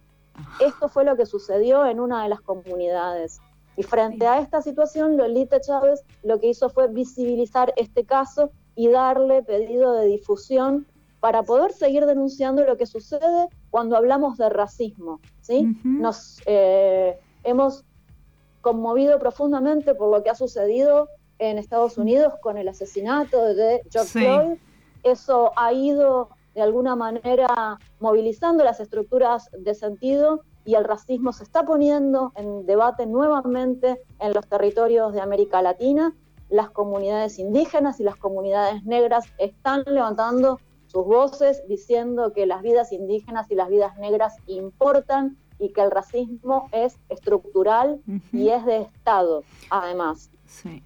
Esto 0.60 0.90
fue 0.90 1.04
lo 1.04 1.16
que 1.16 1.24
sucedió 1.24 1.86
en 1.86 2.00
una 2.00 2.22
de 2.22 2.28
las 2.28 2.42
comunidades. 2.42 3.40
Y 3.78 3.82
frente 3.82 4.26
a 4.26 4.40
esta 4.40 4.60
situación, 4.60 5.16
Lolita 5.16 5.58
Chávez 5.58 6.04
lo 6.22 6.38
que 6.38 6.48
hizo 6.48 6.68
fue 6.68 6.86
visibilizar 6.88 7.72
este 7.76 8.04
caso 8.04 8.50
y 8.74 8.88
darle 8.88 9.42
pedido 9.42 9.94
de 9.94 10.04
difusión 10.04 10.86
para 11.18 11.44
poder 11.44 11.72
seguir 11.72 12.04
denunciando 12.04 12.62
lo 12.64 12.76
que 12.76 12.84
sucede 12.84 13.48
cuando 13.70 13.96
hablamos 13.96 14.36
de 14.36 14.50
racismo. 14.50 15.18
¿sí? 15.40 15.66
Nos 15.82 16.42
eh, 16.44 17.18
hemos 17.42 17.86
conmovido 18.60 19.18
profundamente 19.18 19.94
por 19.94 20.10
lo 20.14 20.22
que 20.22 20.28
ha 20.28 20.34
sucedido 20.34 21.08
en 21.38 21.58
Estados 21.58 21.98
Unidos 21.98 22.34
con 22.40 22.58
el 22.58 22.68
asesinato 22.68 23.54
de 23.54 23.82
George 23.90 24.10
Floyd. 24.10 24.58
Eso 25.02 25.52
ha 25.56 25.72
ido 25.72 26.30
de 26.54 26.62
alguna 26.62 26.96
manera 26.96 27.78
movilizando 28.00 28.64
las 28.64 28.80
estructuras 28.80 29.48
de 29.56 29.74
sentido 29.74 30.42
y 30.64 30.74
el 30.74 30.84
racismo 30.84 31.32
se 31.32 31.44
está 31.44 31.64
poniendo 31.64 32.32
en 32.36 32.66
debate 32.66 33.06
nuevamente 33.06 34.02
en 34.18 34.34
los 34.34 34.46
territorios 34.46 35.12
de 35.12 35.20
América 35.20 35.62
Latina. 35.62 36.14
Las 36.50 36.70
comunidades 36.70 37.38
indígenas 37.38 38.00
y 38.00 38.02
las 38.02 38.16
comunidades 38.16 38.84
negras 38.84 39.26
están 39.38 39.84
levantando 39.86 40.60
sus 40.86 41.04
voces 41.04 41.62
diciendo 41.68 42.32
que 42.32 42.46
las 42.46 42.62
vidas 42.62 42.92
indígenas 42.92 43.50
y 43.50 43.54
las 43.54 43.68
vidas 43.68 43.96
negras 43.98 44.36
importan 44.46 45.36
y 45.58 45.72
que 45.72 45.82
el 45.82 45.90
racismo 45.90 46.68
es 46.72 46.98
estructural 47.08 48.00
y 48.32 48.48
es 48.48 48.64
de 48.64 48.82
Estado, 48.82 49.44
además. 49.70 50.30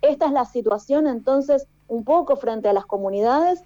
Esta 0.02 0.26
es 0.26 0.32
la 0.32 0.44
situación 0.44 1.06
entonces 1.06 1.66
un 1.88 2.04
poco 2.04 2.36
frente 2.36 2.68
a 2.68 2.72
las 2.72 2.86
comunidades 2.86 3.62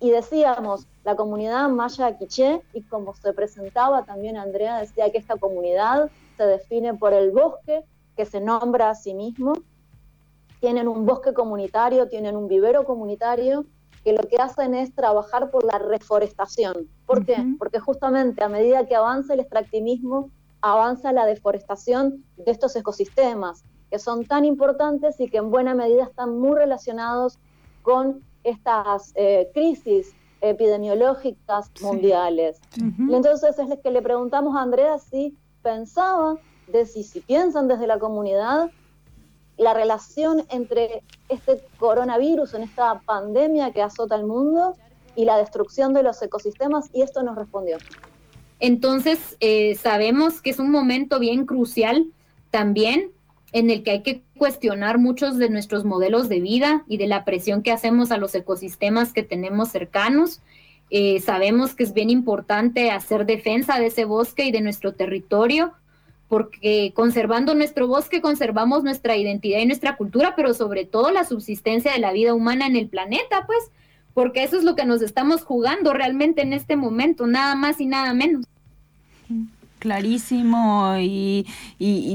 y 0.00 0.10
decíamos, 0.10 0.86
la 1.04 1.16
comunidad 1.16 1.68
maya 1.68 2.18
quiché, 2.18 2.62
y 2.74 2.82
como 2.82 3.14
se 3.14 3.32
presentaba 3.32 4.04
también 4.04 4.36
Andrea, 4.36 4.78
decía 4.78 5.10
que 5.10 5.18
esta 5.18 5.36
comunidad 5.36 6.10
se 6.36 6.44
define 6.44 6.94
por 6.94 7.14
el 7.14 7.30
bosque 7.30 7.84
que 8.16 8.26
se 8.26 8.40
nombra 8.40 8.90
a 8.90 8.94
sí 8.94 9.14
mismo, 9.14 9.54
tienen 10.60 10.88
un 10.88 11.06
bosque 11.06 11.32
comunitario, 11.32 12.08
tienen 12.08 12.36
un 12.36 12.48
vivero 12.48 12.84
comunitario, 12.84 13.64
que 14.04 14.12
lo 14.12 14.22
que 14.22 14.36
hacen 14.36 14.74
es 14.74 14.94
trabajar 14.94 15.50
por 15.50 15.64
la 15.64 15.78
reforestación. 15.78 16.88
¿Por 17.06 17.26
qué? 17.26 17.36
Porque 17.58 17.80
justamente 17.80 18.44
a 18.44 18.48
medida 18.48 18.86
que 18.86 18.94
avanza 18.94 19.34
el 19.34 19.40
extractivismo, 19.40 20.30
avanza 20.60 21.12
la 21.12 21.26
deforestación 21.26 22.24
de 22.36 22.52
estos 22.52 22.76
ecosistemas, 22.76 23.64
que 23.90 23.98
son 23.98 24.24
tan 24.24 24.44
importantes 24.44 25.20
y 25.20 25.28
que 25.28 25.38
en 25.38 25.50
buena 25.50 25.74
medida 25.74 26.04
están 26.04 26.38
muy 26.38 26.56
relacionados 26.56 27.38
con 27.82 28.22
estas 28.44 29.12
eh, 29.14 29.48
crisis 29.54 30.14
epidemiológicas 30.40 31.70
mundiales. 31.80 32.60
Entonces 32.76 33.58
es 33.58 33.78
que 33.80 33.90
le 33.90 34.02
preguntamos 34.02 34.56
a 34.56 34.62
Andrea 34.62 34.98
si 34.98 35.36
pensaba 35.62 36.36
de 36.68 36.84
si, 36.84 37.02
si 37.02 37.20
piensan 37.20 37.68
desde 37.68 37.86
la 37.86 37.98
comunidad 37.98 38.70
la 39.56 39.72
relación 39.72 40.44
entre 40.50 41.02
este 41.28 41.64
coronavirus, 41.78 42.54
en 42.54 42.62
esta 42.62 43.00
pandemia 43.00 43.72
que 43.72 43.82
azota 43.82 44.14
el 44.14 44.26
mundo, 44.26 44.74
y 45.16 45.24
la 45.24 45.38
destrucción 45.38 45.94
de 45.94 46.02
los 46.02 46.20
ecosistemas, 46.20 46.90
y 46.92 47.02
esto 47.02 47.22
nos 47.22 47.36
respondió. 47.36 47.78
Entonces, 48.60 49.36
eh, 49.40 49.74
sabemos 49.76 50.42
que 50.42 50.50
es 50.50 50.58
un 50.58 50.70
momento 50.70 51.18
bien 51.18 51.46
crucial 51.46 52.06
también 52.50 53.10
en 53.56 53.70
el 53.70 53.82
que 53.82 53.90
hay 53.90 54.02
que 54.02 54.22
cuestionar 54.36 54.98
muchos 54.98 55.38
de 55.38 55.48
nuestros 55.48 55.86
modelos 55.86 56.28
de 56.28 56.40
vida 56.40 56.84
y 56.88 56.98
de 56.98 57.06
la 57.06 57.24
presión 57.24 57.62
que 57.62 57.72
hacemos 57.72 58.12
a 58.12 58.18
los 58.18 58.34
ecosistemas 58.34 59.14
que 59.14 59.22
tenemos 59.22 59.70
cercanos. 59.70 60.42
Eh, 60.90 61.20
sabemos 61.20 61.74
que 61.74 61.84
es 61.84 61.94
bien 61.94 62.10
importante 62.10 62.90
hacer 62.90 63.24
defensa 63.24 63.78
de 63.78 63.86
ese 63.86 64.04
bosque 64.04 64.44
y 64.44 64.52
de 64.52 64.60
nuestro 64.60 64.92
territorio, 64.92 65.72
porque 66.28 66.92
conservando 66.94 67.54
nuestro 67.54 67.88
bosque 67.88 68.20
conservamos 68.20 68.84
nuestra 68.84 69.16
identidad 69.16 69.60
y 69.60 69.66
nuestra 69.66 69.96
cultura, 69.96 70.34
pero 70.36 70.52
sobre 70.52 70.84
todo 70.84 71.10
la 71.10 71.24
subsistencia 71.24 71.92
de 71.92 71.98
la 71.98 72.12
vida 72.12 72.34
humana 72.34 72.66
en 72.66 72.76
el 72.76 72.88
planeta, 72.88 73.46
pues, 73.46 73.70
porque 74.12 74.42
eso 74.42 74.58
es 74.58 74.64
lo 74.64 74.76
que 74.76 74.84
nos 74.84 75.00
estamos 75.00 75.44
jugando 75.44 75.94
realmente 75.94 76.42
en 76.42 76.52
este 76.52 76.76
momento, 76.76 77.26
nada 77.26 77.54
más 77.54 77.80
y 77.80 77.86
nada 77.86 78.12
menos 78.12 78.44
clarísimo 79.86 80.96
y, 80.98 81.46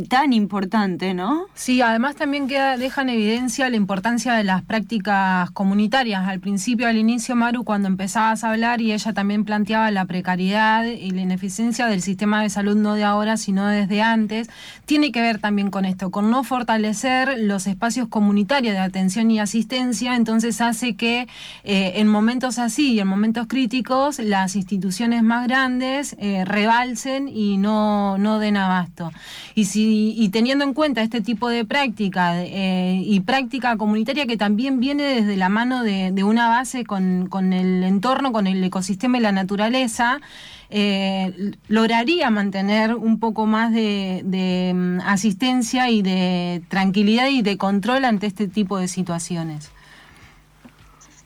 tan 0.09 0.33
importante, 0.33 1.13
¿no? 1.13 1.45
Sí, 1.53 1.81
además 1.81 2.17
también 2.17 2.49
queda, 2.49 2.75
deja 2.75 3.01
en 3.03 3.09
evidencia 3.09 3.69
la 3.69 3.77
importancia 3.77 4.33
de 4.33 4.43
las 4.43 4.61
prácticas 4.61 5.49
comunitarias. 5.51 6.27
Al 6.27 6.41
principio, 6.41 6.89
al 6.89 6.97
inicio, 6.97 7.33
Maru, 7.37 7.63
cuando 7.63 7.87
empezabas 7.87 8.43
a 8.43 8.49
hablar 8.49 8.81
y 8.81 8.91
ella 8.91 9.13
también 9.13 9.45
planteaba 9.45 9.89
la 9.89 10.03
precariedad 10.03 10.83
y 10.83 11.11
la 11.11 11.21
ineficiencia 11.21 11.87
del 11.87 12.01
sistema 12.01 12.41
de 12.41 12.49
salud 12.49 12.75
no 12.75 12.95
de 12.95 13.05
ahora, 13.05 13.37
sino 13.37 13.65
desde 13.67 14.01
antes, 14.01 14.49
tiene 14.85 15.13
que 15.13 15.21
ver 15.21 15.39
también 15.39 15.71
con 15.71 15.85
esto, 15.85 16.11
con 16.11 16.29
no 16.29 16.43
fortalecer 16.43 17.37
los 17.39 17.67
espacios 17.67 18.09
comunitarios 18.09 18.73
de 18.73 18.79
atención 18.79 19.31
y 19.31 19.39
asistencia, 19.39 20.17
entonces 20.17 20.59
hace 20.59 20.95
que 20.95 21.29
eh, 21.63 21.93
en 21.95 22.09
momentos 22.09 22.59
así 22.59 22.93
y 22.93 22.99
en 22.99 23.07
momentos 23.07 23.47
críticos 23.47 24.19
las 24.19 24.57
instituciones 24.57 25.23
más 25.23 25.47
grandes 25.47 26.17
eh, 26.19 26.43
rebalsen 26.43 27.29
y 27.29 27.60
no, 27.61 28.17
no 28.17 28.39
den 28.39 28.57
abasto. 28.57 29.11
Y, 29.55 29.65
si, 29.65 30.13
y 30.17 30.29
teniendo 30.29 30.65
en 30.65 30.73
cuenta 30.73 31.01
este 31.01 31.21
tipo 31.21 31.49
de 31.49 31.65
práctica 31.65 32.43
eh, 32.43 33.01
y 33.05 33.19
práctica 33.21 33.77
comunitaria 33.77 34.25
que 34.25 34.37
también 34.37 34.79
viene 34.79 35.03
desde 35.03 35.37
la 35.37 35.49
mano 35.49 35.83
de, 35.83 36.23
una 36.23 36.49
base 36.49 36.83
con, 36.85 37.27
con, 37.27 37.53
el 37.53 37.83
entorno, 37.83 38.31
con 38.31 38.47
el 38.47 38.63
ecosistema 38.63 39.17
y 39.17 39.21
la 39.21 39.31
naturaleza, 39.31 40.19
eh, 40.69 41.53
lograría 41.67 42.29
mantener 42.29 42.95
un 42.95 43.19
poco 43.19 43.45
más 43.45 43.73
de, 43.73 44.21
de 44.23 44.73
mm, 44.73 44.99
asistencia 45.01 45.89
y 45.89 46.01
de 46.01 46.61
tranquilidad 46.69 47.27
y 47.27 47.41
de 47.41 47.57
control 47.57 48.05
ante 48.05 48.27
este 48.27 48.47
tipo 48.47 48.77
de 48.77 48.87
situaciones. 48.87 49.71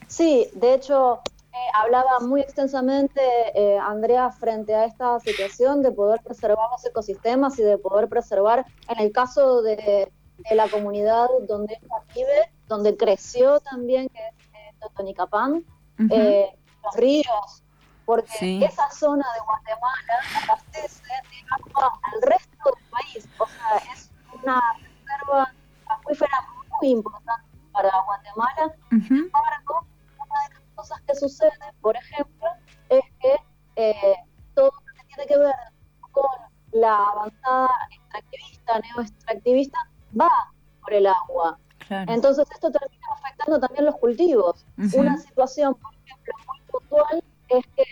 Sí, 0.07 0.47
de 0.55 0.75
hecho, 0.75 1.19
eh, 1.55 1.69
hablaba 1.73 2.19
muy 2.19 2.41
extensamente 2.41 3.21
eh, 3.55 3.79
Andrea 3.79 4.29
frente 4.29 4.75
a 4.75 4.83
esta 4.83 5.21
situación 5.21 5.81
de 5.81 5.89
poder 5.93 6.21
preservar 6.21 6.69
los 6.69 6.85
ecosistemas 6.85 7.57
y 7.59 7.63
de 7.63 7.77
poder 7.77 8.09
preservar, 8.09 8.65
en 8.89 8.99
el 8.99 9.13
caso 9.13 9.61
de, 9.61 10.11
la 10.51 10.67
comunidad 10.67 11.27
donde 11.47 11.75
ella 11.75 12.03
vive, 12.13 12.51
donde 12.67 12.97
creció 12.97 13.61
también, 13.61 14.09
que 14.09 14.19
es 14.19 14.33
eh, 14.53 14.75
Totonicapán, 14.81 15.63
los 15.97 16.95
ríos, 16.97 17.63
porque 18.03 18.65
esa 18.65 18.91
zona 18.91 19.25
de 19.33 19.39
Guatemala 19.45 20.43
abastece 20.43 21.03
de 21.05 21.71
agua 21.71 21.97
al 22.03 22.21
resto 22.21 22.65
del 22.65 22.89
país, 22.89 23.29
o 23.37 23.47
sea, 23.47 23.93
es 23.93 24.11
una 24.43 24.59
reserva 24.73 25.53
acuífera 25.87 26.47
muy 26.81 26.89
importante 26.89 27.55
para 27.71 27.91
Guatemala. 28.05 28.75
Embargo, 28.91 29.31
cosas 29.31 29.64
que 31.15 31.19
suceden, 31.19 31.51
por 31.81 31.95
ejemplo, 31.95 32.47
es 32.89 33.03
que 33.19 33.35
eh, 33.75 34.15
todo 34.53 34.71
lo 34.71 34.93
que 34.93 35.07
tiene 35.07 35.25
que 35.27 35.37
ver 35.37 35.55
con 36.11 36.29
la 36.71 36.97
avanzada 36.97 37.69
extractivista, 37.91 38.79
neoextractivista, 38.79 39.77
va 40.19 40.29
por 40.81 40.93
el 40.93 41.07
agua. 41.07 41.59
Entonces 41.89 42.47
esto 42.51 42.71
termina 42.71 43.07
afectando 43.13 43.59
también 43.59 43.85
los 43.85 43.95
cultivos. 43.97 44.65
Una 44.95 45.17
situación, 45.17 45.75
por 45.75 45.93
ejemplo, 45.93 46.33
muy 46.47 46.59
puntual 46.71 47.23
es 47.49 47.65
que 47.75 47.83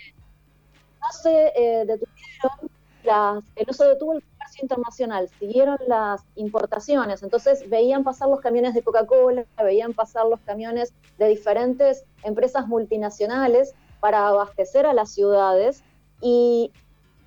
no 1.00 1.12
se 1.12 1.48
eh, 1.56 1.86
detuvieron 1.86 2.72
las, 3.04 3.44
no 3.68 3.74
se 3.74 3.86
detuvo 3.86 4.14
el 4.14 4.24
internacional, 4.64 5.30
siguieron 5.40 5.78
las 5.88 6.24
importaciones, 6.36 7.22
entonces 7.22 7.70
veían 7.70 8.04
pasar 8.04 8.30
los 8.30 8.42
camiones 8.42 8.74
de 8.74 8.82
Coca-Cola, 8.82 9.46
veían 9.64 9.94
pasar 9.94 10.26
los 10.26 10.40
camiones 10.42 10.94
de 11.20 11.28
diferentes 11.28 12.04
empresas 12.24 12.68
multinacionales 12.68 13.76
para 14.00 14.28
abastecer 14.28 14.86
a 14.86 14.94
las 14.94 15.12
ciudades 15.12 15.84
y 16.22 16.72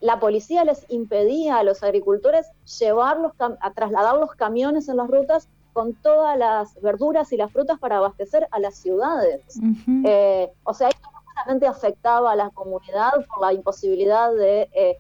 la 0.00 0.20
policía 0.20 0.64
les 0.64 0.84
impedía 0.88 1.58
a 1.58 1.62
los 1.62 1.82
agricultores 1.82 2.46
llevar 2.78 3.18
a 3.60 3.70
trasladar 3.72 4.16
los 4.16 4.32
camiones 4.32 4.88
en 4.88 4.98
las 4.98 5.08
rutas 5.08 5.48
con 5.72 5.94
todas 5.94 6.38
las 6.38 6.80
verduras 6.80 7.32
y 7.32 7.36
las 7.36 7.52
frutas 7.52 7.78
para 7.78 7.98
abastecer 7.98 8.48
a 8.50 8.58
las 8.58 8.76
ciudades. 8.76 9.60
Eh, 10.04 10.50
o 10.64 10.72
sea, 10.72 10.88
esto 10.88 11.08
no 11.12 11.20
solamente 11.34 11.66
afectaba 11.66 12.32
a 12.32 12.36
la 12.36 12.50
comunidad 12.50 13.12
por 13.28 13.42
la 13.42 13.52
imposibilidad 13.52 14.34
de 14.34 14.70
eh, 14.72 14.98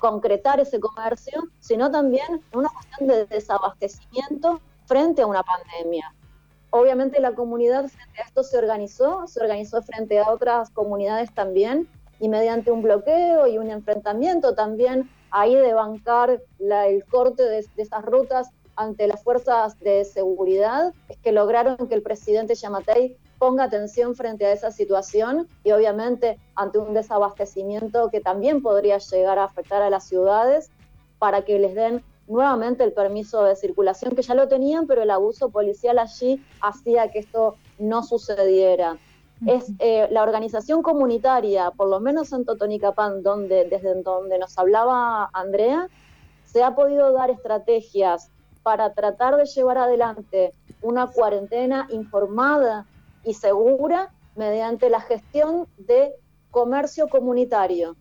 concretar 0.00 0.60
ese 0.60 0.80
comercio, 0.80 1.44
sino 1.60 1.90
también 1.90 2.42
una 2.52 2.68
cuestión 2.68 3.08
de 3.08 3.26
desabastecimiento 3.26 4.60
frente 4.86 5.22
a 5.22 5.26
una 5.26 5.42
pandemia. 5.42 6.14
Obviamente 6.70 7.20
la 7.20 7.34
comunidad 7.34 7.88
frente 7.88 8.20
a 8.20 8.24
esto 8.24 8.42
se 8.42 8.58
organizó, 8.58 9.26
se 9.26 9.40
organizó 9.40 9.82
frente 9.82 10.18
a 10.18 10.30
otras 10.30 10.70
comunidades 10.70 11.32
también 11.34 11.88
y 12.18 12.28
mediante 12.28 12.70
un 12.70 12.82
bloqueo 12.82 13.46
y 13.46 13.58
un 13.58 13.70
enfrentamiento 13.70 14.54
también 14.54 15.10
ahí 15.30 15.54
de 15.54 15.74
bancar 15.74 16.42
el 16.58 17.04
corte 17.06 17.42
de, 17.42 17.66
de 17.76 17.82
esas 17.82 18.04
rutas 18.04 18.50
ante 18.76 19.06
las 19.06 19.22
fuerzas 19.22 19.78
de 19.80 20.04
seguridad, 20.04 20.94
es 21.08 21.18
que 21.18 21.32
lograron 21.32 21.76
que 21.76 21.94
el 21.94 22.02
presidente 22.02 22.54
Yamatei 22.54 23.16
ponga 23.42 23.64
atención 23.64 24.14
frente 24.14 24.46
a 24.46 24.52
esa 24.52 24.70
situación 24.70 25.48
y 25.64 25.72
obviamente 25.72 26.38
ante 26.54 26.78
un 26.78 26.94
desabastecimiento 26.94 28.08
que 28.08 28.20
también 28.20 28.62
podría 28.62 28.98
llegar 28.98 29.40
a 29.40 29.44
afectar 29.46 29.82
a 29.82 29.90
las 29.90 30.06
ciudades 30.06 30.70
para 31.18 31.42
que 31.42 31.58
les 31.58 31.74
den 31.74 32.04
nuevamente 32.28 32.84
el 32.84 32.92
permiso 32.92 33.42
de 33.42 33.56
circulación 33.56 34.14
que 34.14 34.22
ya 34.22 34.36
lo 34.36 34.46
tenían, 34.46 34.86
pero 34.86 35.02
el 35.02 35.10
abuso 35.10 35.50
policial 35.50 35.98
allí 35.98 36.40
hacía 36.60 37.10
que 37.10 37.18
esto 37.18 37.56
no 37.80 38.04
sucediera. 38.04 38.98
Es 39.44 39.72
eh, 39.80 40.06
la 40.12 40.22
organización 40.22 40.80
comunitaria, 40.84 41.72
por 41.72 41.88
lo 41.88 41.98
menos 41.98 42.32
en 42.32 42.44
Totonicapán, 42.44 43.24
donde, 43.24 43.64
desde 43.64 44.00
donde 44.02 44.38
nos 44.38 44.56
hablaba 44.56 45.28
Andrea, 45.32 45.88
se 46.44 46.62
ha 46.62 46.76
podido 46.76 47.12
dar 47.12 47.30
estrategias 47.30 48.30
para 48.62 48.94
tratar 48.94 49.36
de 49.36 49.46
llevar 49.46 49.78
adelante 49.78 50.52
una 50.80 51.08
cuarentena 51.08 51.88
informada 51.90 52.86
y 53.24 53.34
segura 53.34 54.12
mediante 54.36 54.90
la 54.90 55.00
gestión 55.00 55.66
de 55.78 56.14
comercio 56.50 57.08
comunitario. 57.08 57.96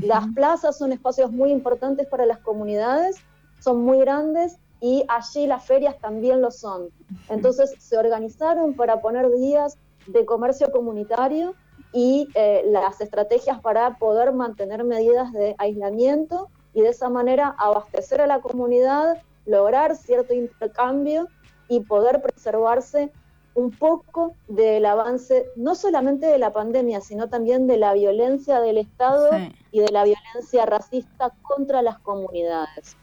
Las 0.00 0.28
plazas 0.28 0.78
son 0.78 0.92
espacios 0.92 1.32
muy 1.32 1.50
importantes 1.50 2.06
para 2.06 2.24
las 2.24 2.38
comunidades, 2.38 3.16
son 3.58 3.82
muy 3.84 3.98
grandes 3.98 4.58
y 4.80 5.04
allí 5.08 5.48
las 5.48 5.64
ferias 5.64 5.98
también 5.98 6.40
lo 6.40 6.52
son. 6.52 6.90
Entonces 7.28 7.74
se 7.78 7.96
organizaron 7.98 8.74
para 8.74 9.00
poner 9.00 9.28
días 9.32 9.76
de 10.06 10.24
comercio 10.24 10.70
comunitario 10.70 11.54
y 11.92 12.28
eh, 12.34 12.62
las 12.66 13.00
estrategias 13.00 13.60
para 13.60 13.98
poder 13.98 14.32
mantener 14.32 14.84
medidas 14.84 15.32
de 15.32 15.56
aislamiento 15.58 16.48
y 16.74 16.82
de 16.82 16.88
esa 16.88 17.08
manera 17.08 17.54
abastecer 17.58 18.20
a 18.20 18.26
la 18.26 18.40
comunidad, 18.40 19.20
lograr 19.46 19.96
cierto 19.96 20.32
intercambio 20.32 21.28
y 21.68 21.80
poder 21.80 22.22
preservarse 22.22 23.12
un 23.54 23.70
poco 23.70 24.34
del 24.48 24.86
avance, 24.86 25.46
no 25.56 25.74
solamente 25.74 26.26
de 26.26 26.38
la 26.38 26.52
pandemia, 26.52 27.00
sino 27.00 27.28
también 27.28 27.66
de 27.66 27.76
la 27.76 27.92
violencia 27.92 28.60
del 28.60 28.78
Estado 28.78 29.30
y 29.70 29.80
de 29.80 29.92
la 29.92 30.04
violencia 30.04 30.66
racista 30.66 31.34
contra 31.42 31.82
las 31.82 31.98
comunidades. 31.98 32.96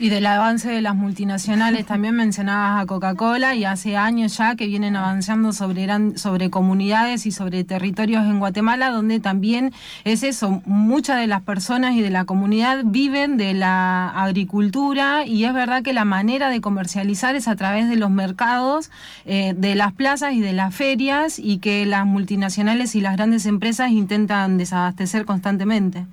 Y 0.00 0.08
del 0.08 0.26
avance 0.26 0.68
de 0.68 0.82
las 0.82 0.96
multinacionales, 0.96 1.86
también 1.86 2.16
mencionabas 2.16 2.82
a 2.82 2.86
Coca-Cola 2.86 3.54
y 3.54 3.64
hace 3.64 3.96
años 3.96 4.36
ya 4.36 4.56
que 4.56 4.66
vienen 4.66 4.96
avanzando 4.96 5.52
sobre, 5.52 5.86
sobre 6.16 6.50
comunidades 6.50 7.24
y 7.24 7.30
sobre 7.30 7.62
territorios 7.62 8.24
en 8.24 8.40
Guatemala, 8.40 8.90
donde 8.90 9.20
también 9.20 9.72
es 10.04 10.24
eso, 10.24 10.60
muchas 10.66 11.20
de 11.20 11.28
las 11.28 11.42
personas 11.42 11.94
y 11.94 12.00
de 12.00 12.10
la 12.10 12.24
comunidad 12.24 12.82
viven 12.84 13.36
de 13.36 13.54
la 13.54 14.08
agricultura 14.10 15.24
y 15.24 15.44
es 15.44 15.54
verdad 15.54 15.82
que 15.82 15.92
la 15.92 16.04
manera 16.04 16.48
de 16.50 16.60
comercializar 16.60 17.36
es 17.36 17.46
a 17.46 17.54
través 17.54 17.88
de 17.88 17.96
los 17.96 18.10
mercados, 18.10 18.90
eh, 19.24 19.54
de 19.56 19.76
las 19.76 19.92
plazas 19.92 20.32
y 20.32 20.40
de 20.40 20.52
las 20.52 20.74
ferias 20.74 21.38
y 21.38 21.58
que 21.58 21.86
las 21.86 22.06
multinacionales 22.06 22.96
y 22.96 23.00
las 23.00 23.16
grandes 23.16 23.46
empresas 23.46 23.90
intentan 23.90 24.58
desabastecer 24.58 25.24
constantemente. 25.24 26.06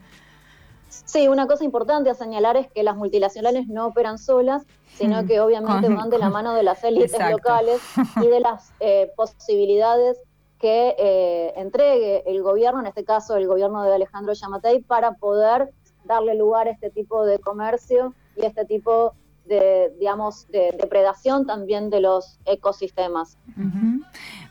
Sí, 1.06 1.28
una 1.28 1.48
cosa 1.48 1.64
importante 1.64 2.10
a 2.10 2.16
señalar 2.16 2.58
es 2.58 2.70
que 2.72 2.84
las 2.84 2.96
multinacionales 2.96 3.68
no 3.68 3.88
operan 3.88 4.18
solas, 4.18 4.66
sino 4.96 5.22
mm. 5.22 5.28
que 5.28 5.40
obviamente 5.40 5.88
van 5.90 6.10
de 6.10 6.18
la 6.18 6.30
mano 6.30 6.54
de 6.54 6.64
las 6.64 6.84
élites 6.84 7.18
locales 7.30 7.80
y 8.22 8.28
de 8.28 8.40
las 8.40 8.74
eh, 8.80 9.12
posibilidades 9.16 10.20
que 10.60 10.96
eh, 10.98 11.54
entregue 11.58 12.24
el 12.26 12.42
gobierno, 12.42 12.80
en 12.80 12.88
este 12.88 13.04
caso 13.04 13.36
el 13.36 13.48
gobierno 13.48 13.84
de 13.84 13.94
Alejandro 13.94 14.34
Yamatei, 14.34 14.82
para 14.82 15.14
poder 15.14 15.72
darle 16.06 16.36
lugar 16.36 16.68
a 16.68 16.72
este 16.72 16.90
tipo 16.90 17.26
de 17.26 17.40
comercio 17.40 18.14
y 18.36 18.46
este 18.46 18.66
tipo 18.66 19.14
de, 19.46 19.94
digamos, 20.00 20.48
de 20.50 20.76
depredación 20.80 21.46
también 21.46 21.90
de 21.90 22.02
los 22.02 22.40
ecosistemas. 22.46 23.38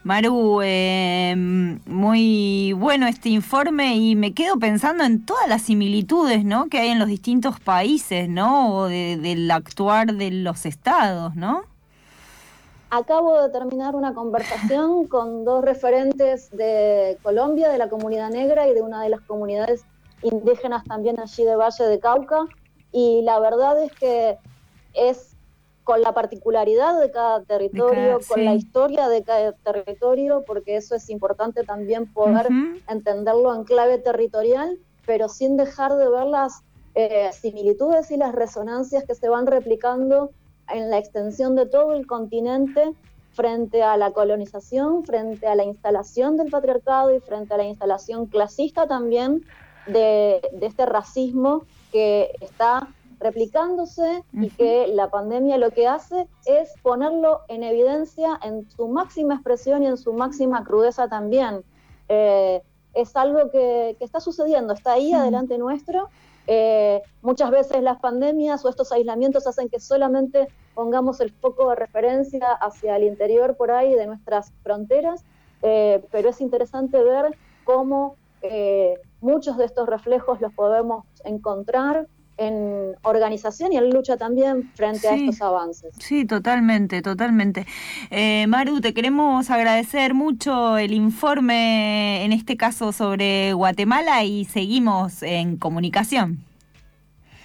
Maru, 0.03 0.61
eh, 0.63 1.35
muy 1.87 2.73
bueno 2.75 3.07
este 3.07 3.31
informe 3.31 3.97
y 3.97 4.17
me 4.17 4.35
quedo 4.35 4.59
pensando 4.59 5.05
en 5.05 5.25
todas 5.25 5.49
las 5.49 5.63
similitudes 5.63 6.45
¿no? 6.45 6.67
que 6.69 6.79
hay 6.79 6.89
en 6.89 6.99
los 6.99 7.09
distintos 7.09 7.59
países, 7.59 8.29
¿no? 8.29 8.77
O 8.77 8.85
del 8.87 9.51
actuar 9.51 10.15
de 10.15 10.31
los 10.31 10.67
estados, 10.67 11.35
¿no? 11.35 11.63
Acabo 12.91 13.43
de 13.43 13.49
terminar 13.49 13.97
una 13.97 14.15
conversación 14.15 15.07
con 15.09 15.45
dos 15.45 15.65
referentes 15.65 16.51
de 16.51 17.19
Colombia, 17.23 17.69
de 17.71 17.79
la 17.79 17.89
comunidad 17.89 18.31
negra 18.31 18.69
y 18.69 18.75
de 18.75 18.83
una 18.83 19.03
de 19.03 19.09
las 19.09 19.21
comunidades 19.23 19.85
indígenas 20.23 20.85
también 20.85 21.19
allí 21.19 21.45
de 21.45 21.57
Valle 21.57 21.85
de 21.85 21.99
Cauca, 21.99 22.47
y 22.93 23.23
la 23.23 23.41
verdad 23.41 23.83
es 23.83 23.93
que 23.93 24.39
es 24.95 25.35
con 25.85 26.01
la 26.01 26.13
particularidad 26.13 26.99
de 26.99 27.11
cada 27.11 27.43
territorio, 27.43 28.19
con 28.27 28.45
la 28.45 28.55
historia 28.55 29.09
de 29.09 29.23
cada 29.23 29.53
territorio, 29.53 30.43
porque 30.47 30.77
eso 30.77 30.95
es 30.95 31.11
importante 31.11 31.63
también 31.63 32.11
poder 32.11 32.49
entenderlo 32.89 33.55
en 33.55 33.65
clave 33.65 33.99
territorial, 33.99 34.79
pero 35.05 35.29
sin 35.29 35.59
dejar 35.59 35.95
de 35.97 36.09
ver 36.09 36.25
las 36.25 36.63
eh, 36.95 37.31
similitudes 37.33 38.11
y 38.11 38.17
las 38.17 38.35
resonancias 38.35 39.05
que 39.05 39.15
se 39.15 39.29
van 39.29 39.47
replicando 39.47 40.31
en 40.71 40.91
la 40.91 40.97
extensión 40.97 41.55
de 41.55 41.67
todo 41.67 41.93
el 41.93 42.07
continente 42.07 42.95
frente 43.35 43.83
a 43.83 43.99
la 43.99 44.13
colonización, 44.13 45.05
frente 45.05 45.47
a 45.47 45.55
la 45.55 45.65
instalación 45.65 46.39
del 46.39 46.51
patriarcado 46.51 47.15
y 47.15 47.21
frente 47.21 47.53
a 47.53 47.57
la 47.59 47.65
instalación 47.65 48.27
clasista 48.27 48.87
también 48.87 49.45
de, 49.87 50.41
de 50.53 50.67
este 50.67 50.87
racismo 50.87 51.65
que 51.93 52.31
está 52.41 52.89
replicándose 53.25 54.23
y 54.33 54.51
que 54.51 54.87
la 54.89 55.09
pandemia 55.09 55.57
lo 55.57 55.71
que 55.71 55.89
hace 55.89 56.29
es 56.45 56.75
ponerlo 56.83 57.41
en 57.49 57.63
evidencia 57.63 58.39
en 58.43 58.69
su 58.71 58.87
máxima 58.87 59.35
expresión 59.35 59.83
y 59.83 59.87
en 59.87 59.97
su 59.97 60.13
máxima 60.13 60.63
crudeza 60.63 61.09
también. 61.09 61.65
Eh, 62.09 62.63
es 62.93 63.17
algo 63.17 63.51
que, 63.51 63.97
está 63.99 64.21
sucediendo, 64.21 64.75
está 64.75 64.93
ahí 64.93 65.13
adelante 65.15 65.57
nuestro. 65.57 66.11
Eh, 66.47 67.03
muchas 67.23 67.51
veces 67.51 67.83
las 67.83 67.99
pandemias 67.99 68.63
o 68.63 68.69
estos 68.69 68.93
aislamientos 68.93 69.47
hacen 69.47 69.71
que 69.71 69.81
solamente 69.81 70.49
pongamos 70.75 71.21
el 71.21 71.31
foco 71.31 71.71
de 71.71 71.77
referencia 71.77 72.53
hacia 72.53 72.97
el 72.97 73.05
interior 73.05 73.57
por 73.57 73.71
ahí 73.71 73.95
de 73.95 74.07
nuestras 74.07 74.53
fronteras, 74.63 75.25
eh, 75.63 76.05
pero 76.13 76.29
es 76.29 76.43
interesante 76.43 77.03
ver 77.03 77.37
cómo 77.65 78.17
muchos 79.23 79.57
de 79.57 79.65
estos 79.65 79.89
reflejos 79.89 80.39
los 80.43 80.53
podemos 80.53 81.07
encontrar 81.25 82.07
en 82.37 82.97
organización 83.03 83.73
y 83.73 83.77
en 83.77 83.91
lucha 83.91 84.17
también 84.17 84.71
frente 84.75 85.09
a 85.09 85.15
estos 85.15 85.41
avances. 85.41 85.95
Sí, 85.99 86.25
totalmente, 86.25 87.03
totalmente. 87.03 87.67
Eh, 88.11 88.47
Maru, 88.49 88.81
te 88.81 88.93
queremos 88.93 89.51
agradecer 89.51 90.15
mucho 90.15 90.77
el 90.77 90.93
informe, 90.93 92.25
en 92.25 92.33
este 92.33 92.57
caso 92.57 92.93
sobre 92.93 93.53
Guatemala, 93.53 94.25
y 94.25 94.45
seguimos 94.47 95.23
en 95.23 95.57
comunicación. 95.57 96.45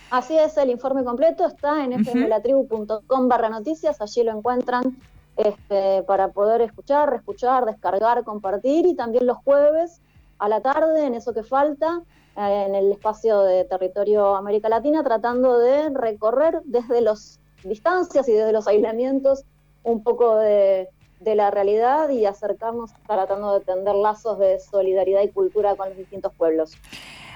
Así 0.10 0.36
es, 0.36 0.58
el 0.58 0.72
informe 0.72 1.04
completo 1.04 1.46
está 1.46 1.84
en 1.84 2.04
fmlatribu.com 2.04 3.28
barra 3.28 3.50
noticias, 3.50 4.02
allí 4.02 4.24
lo 4.24 4.32
encuentran 4.36 4.98
este, 5.38 6.02
para 6.04 6.30
poder 6.30 6.62
escuchar, 6.62 7.12
reescuchar, 7.12 7.66
descargar, 7.66 8.24
compartir 8.24 8.88
y 8.88 8.96
también 8.96 9.28
los 9.28 9.38
jueves 9.38 10.02
a 10.40 10.50
la 10.50 10.62
tarde, 10.62 11.06
en 11.06 11.14
eso 11.14 11.34
que 11.34 11.44
falta, 11.44 12.02
en 12.48 12.74
el 12.74 12.92
espacio 12.92 13.42
de 13.42 13.66
territorio 13.66 14.36
América 14.38 14.70
Latina, 14.70 15.04
tratando 15.04 15.60
de 15.60 15.90
recorrer 15.90 16.62
desde 16.64 17.02
las 17.02 17.40
distancias 17.64 18.30
y 18.30 18.32
desde 18.32 18.54
los 18.54 18.68
aislamientos 18.68 19.44
un 19.84 20.04
poco 20.04 20.38
de, 20.38 20.88
la 21.22 21.52
realidad 21.52 22.10
y 22.10 22.26
acercarnos 22.26 22.92
tratando 23.06 23.60
de 23.60 23.66
tender 23.66 23.94
lazos 23.94 24.40
de 24.40 24.58
solidaridad 24.60 25.22
y 25.22 25.28
cultura 25.28 25.76
con 25.76 25.90
los 25.90 25.98
distintos 25.98 26.34
pueblos. 26.34 26.78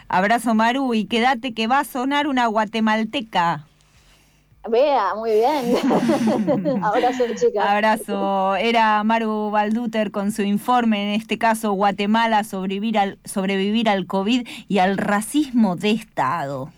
Abrazo 0.08 0.54
Maru 0.54 0.94
y 0.94 1.06
quédate 1.06 1.54
que 1.54 1.68
va 1.68 1.80
a 1.80 1.84
sonar 1.84 2.28
una 2.28 2.48
guatemalteca. 2.48 3.68
Vea, 4.70 5.14
muy 5.16 5.32
bien. 5.32 5.76
Abrazo, 6.84 7.26
chicas. 7.36 7.66
Abrazo. 7.68 8.56
Era 8.56 9.04
Maru 9.04 9.52
Balduter 9.52 10.12
con 10.12 10.32
su 10.32 10.42
informe, 10.42 11.14
en 11.14 11.22
este 11.22 11.38
caso 11.38 11.74
Guatemala, 11.74 12.44
sobrevivir 12.44 12.98
al, 12.98 13.18
sobrevivir 13.26 13.90
al 13.90 14.06
COVID 14.06 14.48
y 14.70 14.78
al 14.78 14.98
racismo 14.98 15.76
de 15.76 15.92
Estado. 15.92 16.72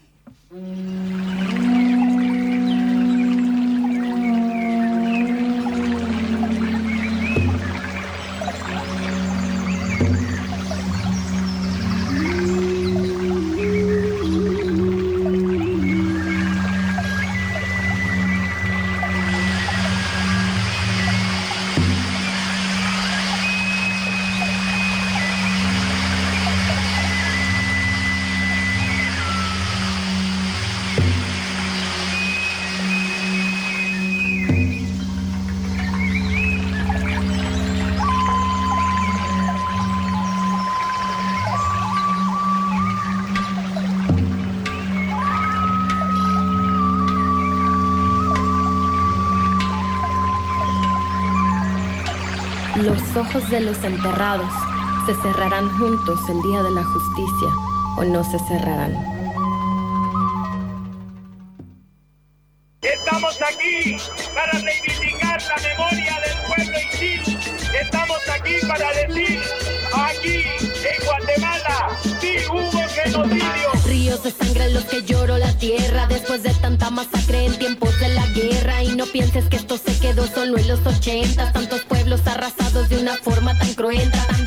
Ojos 53.29 53.49
de 53.49 53.61
los 53.61 53.83
enterrados 53.83 54.51
se 55.05 55.13
cerrarán 55.21 55.69
juntos 55.77 56.19
el 56.29 56.41
día 56.41 56.63
de 56.63 56.71
la 56.71 56.83
justicia 56.83 57.49
o 57.97 58.03
no 58.03 58.23
se 58.23 58.39
cerrarán. 58.39 58.93
Estamos 62.81 63.37
aquí 63.41 63.97
para 64.33 64.51
reivindicar 64.51 65.41
la 65.41 65.55
memoria 65.69 66.19
del 66.21 66.37
pueblo 66.47 66.79
Isil. 66.91 67.39
Estamos 67.81 68.19
aquí 68.29 68.53
para 68.67 68.91
decir, 68.93 69.41
aquí 69.93 70.43
en 70.65 71.05
Guatemala, 71.05 71.97
sí 72.19 72.35
hubo 72.49 72.81
genocidio. 72.89 73.71
Ríos 73.85 74.23
de 74.23 74.31
sangre 74.31 74.65
en 74.65 74.73
los 74.73 74.85
que 74.85 75.03
lloro 75.03 75.37
la 75.37 75.57
tierra 75.57 76.07
después 76.07 76.43
de 76.43 76.53
tanta 76.55 76.89
masacre 76.89 77.45
en 77.45 77.57
tiempos 77.57 77.99
de 77.99 78.09
la 78.09 78.25
guerra. 78.27 78.83
Y 78.83 78.95
no 78.95 79.05
pienses 79.05 79.45
que 79.45 79.57
esto 79.57 79.77
se 79.77 79.97
quedó 79.99 80.27
solo 80.27 80.57
en 80.57 80.67
los 80.67 80.85
ochentas, 80.85 81.53
tantos 81.53 81.84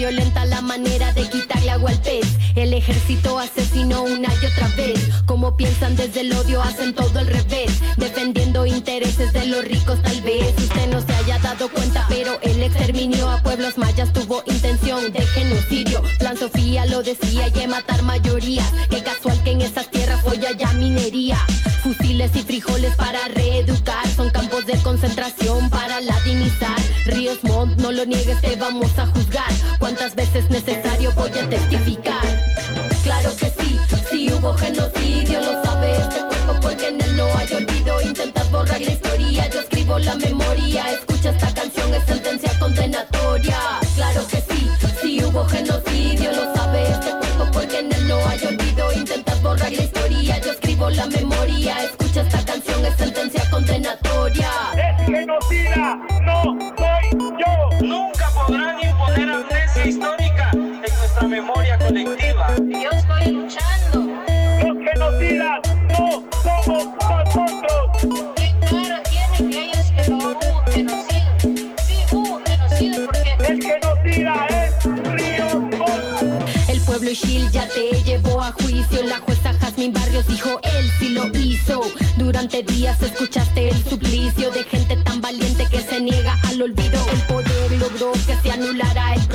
violenta 0.08 0.46
la 0.46 0.62
manera 0.62 1.12
de 1.12 1.28
quitarle 1.28 1.70
agua 1.70 1.90
al 1.90 2.00
pez. 2.00 2.26
El 2.56 2.72
ejército 2.72 3.38
asesinó 3.38 4.04
una 4.04 4.28
y 4.40 4.46
otra 4.46 4.68
vez. 4.68 4.98
Como 5.26 5.54
piensan 5.54 5.96
desde 5.96 6.22
el 6.22 6.32
odio, 6.32 6.62
hacen 6.62 6.94
todo 6.94 7.18
al 7.18 7.26
revés. 7.26 7.70
Defendiendo 7.98 8.64
intereses 8.64 9.34
de 9.34 9.46
los 9.46 9.62
ricos, 9.66 10.00
tal 10.02 10.20
vez 10.22 10.54
usted 10.56 10.88
no 10.90 11.02
se 11.02 11.12
haya 11.12 11.38
dado 11.40 11.70
cuenta, 11.70 12.06
pero 12.08 12.38
el 12.40 12.62
exterminio 12.62 13.28
a 13.28 13.42
pueblos 13.42 13.76
mayas 13.76 14.10
tuvo 14.14 14.42
intención 14.46 15.12
de 15.12 15.20
genocidio. 15.26 16.02
Plan 16.18 16.38
Sofía 16.38 16.86
lo 16.86 17.02
decía 17.02 17.48
y 17.48 17.66
matar 17.66 18.02
mayoría. 18.02 18.64
Qué 18.88 19.02
casual 19.02 19.42
que 19.44 19.50
en 19.50 19.60
esas 19.60 19.90
tierras 19.90 20.24
hoy 20.24 20.40
haya 20.46 20.72
minería. 20.72 21.36
Fusiles 21.82 22.34
y 22.34 22.42
frijoles 22.42 22.94
para 22.96 23.28
reeducar. 23.28 24.08
Son 24.16 24.30
campos 24.30 24.64
de 24.64 24.78
concentración. 24.78 25.68
Ríos 27.08 27.42
Montt, 27.42 27.80
no 27.80 27.90
lo 27.90 28.04
niegues, 28.04 28.38
te 28.42 28.54
vamos 28.56 28.98
a 28.98 29.06
juzgar. 29.06 29.50
Cuántas 29.78 30.14
veces 30.14 30.48
necesario 30.50 31.10
voy 31.12 31.30
a 31.30 31.48
testificar. 31.48 32.22
Claro 33.02 33.30
que 33.36 33.46
sí, 33.46 33.78
sí 34.10 34.32
hubo 34.32 34.52
genocidio, 34.54 35.40
lo 35.40 35.64
sabe 35.64 35.92
este 35.96 36.20
cuerpo 36.20 36.60
porque 36.60 36.88
en 36.88 37.00
él 37.00 37.16
no 37.16 37.24
hay 37.36 37.54
olvido. 37.54 37.77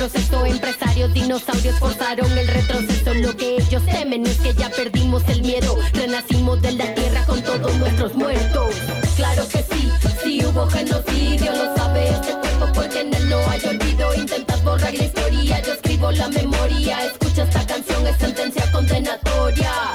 Empresarios, 0.04 1.14
dinosaurios 1.14 1.78
forzaron 1.78 2.30
el 2.36 2.46
retroceso. 2.46 3.14
Lo 3.14 3.34
que 3.34 3.56
ellos 3.56 3.82
temen 3.86 4.26
es 4.26 4.36
que 4.36 4.52
ya 4.52 4.68
perdimos 4.68 5.26
el 5.28 5.40
miedo. 5.40 5.78
Renacimos 5.94 6.60
de 6.60 6.72
la 6.72 6.94
tierra 6.94 7.24
con 7.24 7.42
todos 7.42 7.74
nuestros 7.78 8.14
muertos. 8.14 8.74
Claro 9.16 9.48
que 9.48 9.64
sí, 9.70 9.90
sí 10.22 10.44
hubo 10.44 10.66
genocidio. 10.66 11.52
Lo 11.52 11.74
sabe 11.74 12.10
este 12.10 12.32
cuerpo 12.32 12.66
porque 12.74 13.00
en 13.00 13.14
él 13.14 13.30
no 13.30 13.38
hay 13.48 13.64
olvido. 13.64 14.14
Intentas 14.14 14.62
borrar 14.62 14.92
la 14.92 15.04
historia, 15.04 15.62
yo 15.62 15.72
escribo 15.72 16.12
la 16.12 16.28
memoria. 16.28 17.06
Escucha 17.06 17.44
esta 17.44 17.66
canción, 17.66 18.06
es 18.06 18.18
sentencia 18.18 18.70
condenatoria. 18.72 19.93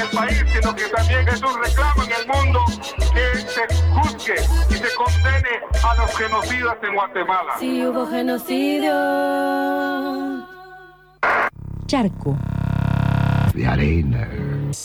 En 0.00 0.06
el 0.06 0.16
país, 0.16 0.44
sino 0.52 0.74
que 0.74 0.88
también 0.88 1.28
es 1.28 1.42
un 1.42 1.62
reclamo 1.62 2.04
en 2.04 2.12
el 2.12 2.26
mundo 2.26 2.60
que 3.12 3.38
se 3.40 3.66
juzgue 3.94 4.34
y 4.70 4.74
se 4.74 4.94
condene 4.94 5.60
a 5.82 5.94
los 5.96 6.16
genocidas 6.16 6.76
en 6.82 6.94
Guatemala. 6.94 7.52
Sí 7.58 7.86
hubo 7.86 8.06
genocidio. 8.06 8.92
Charco, 11.86 12.36
de 13.54 13.66
arena 13.66 14.28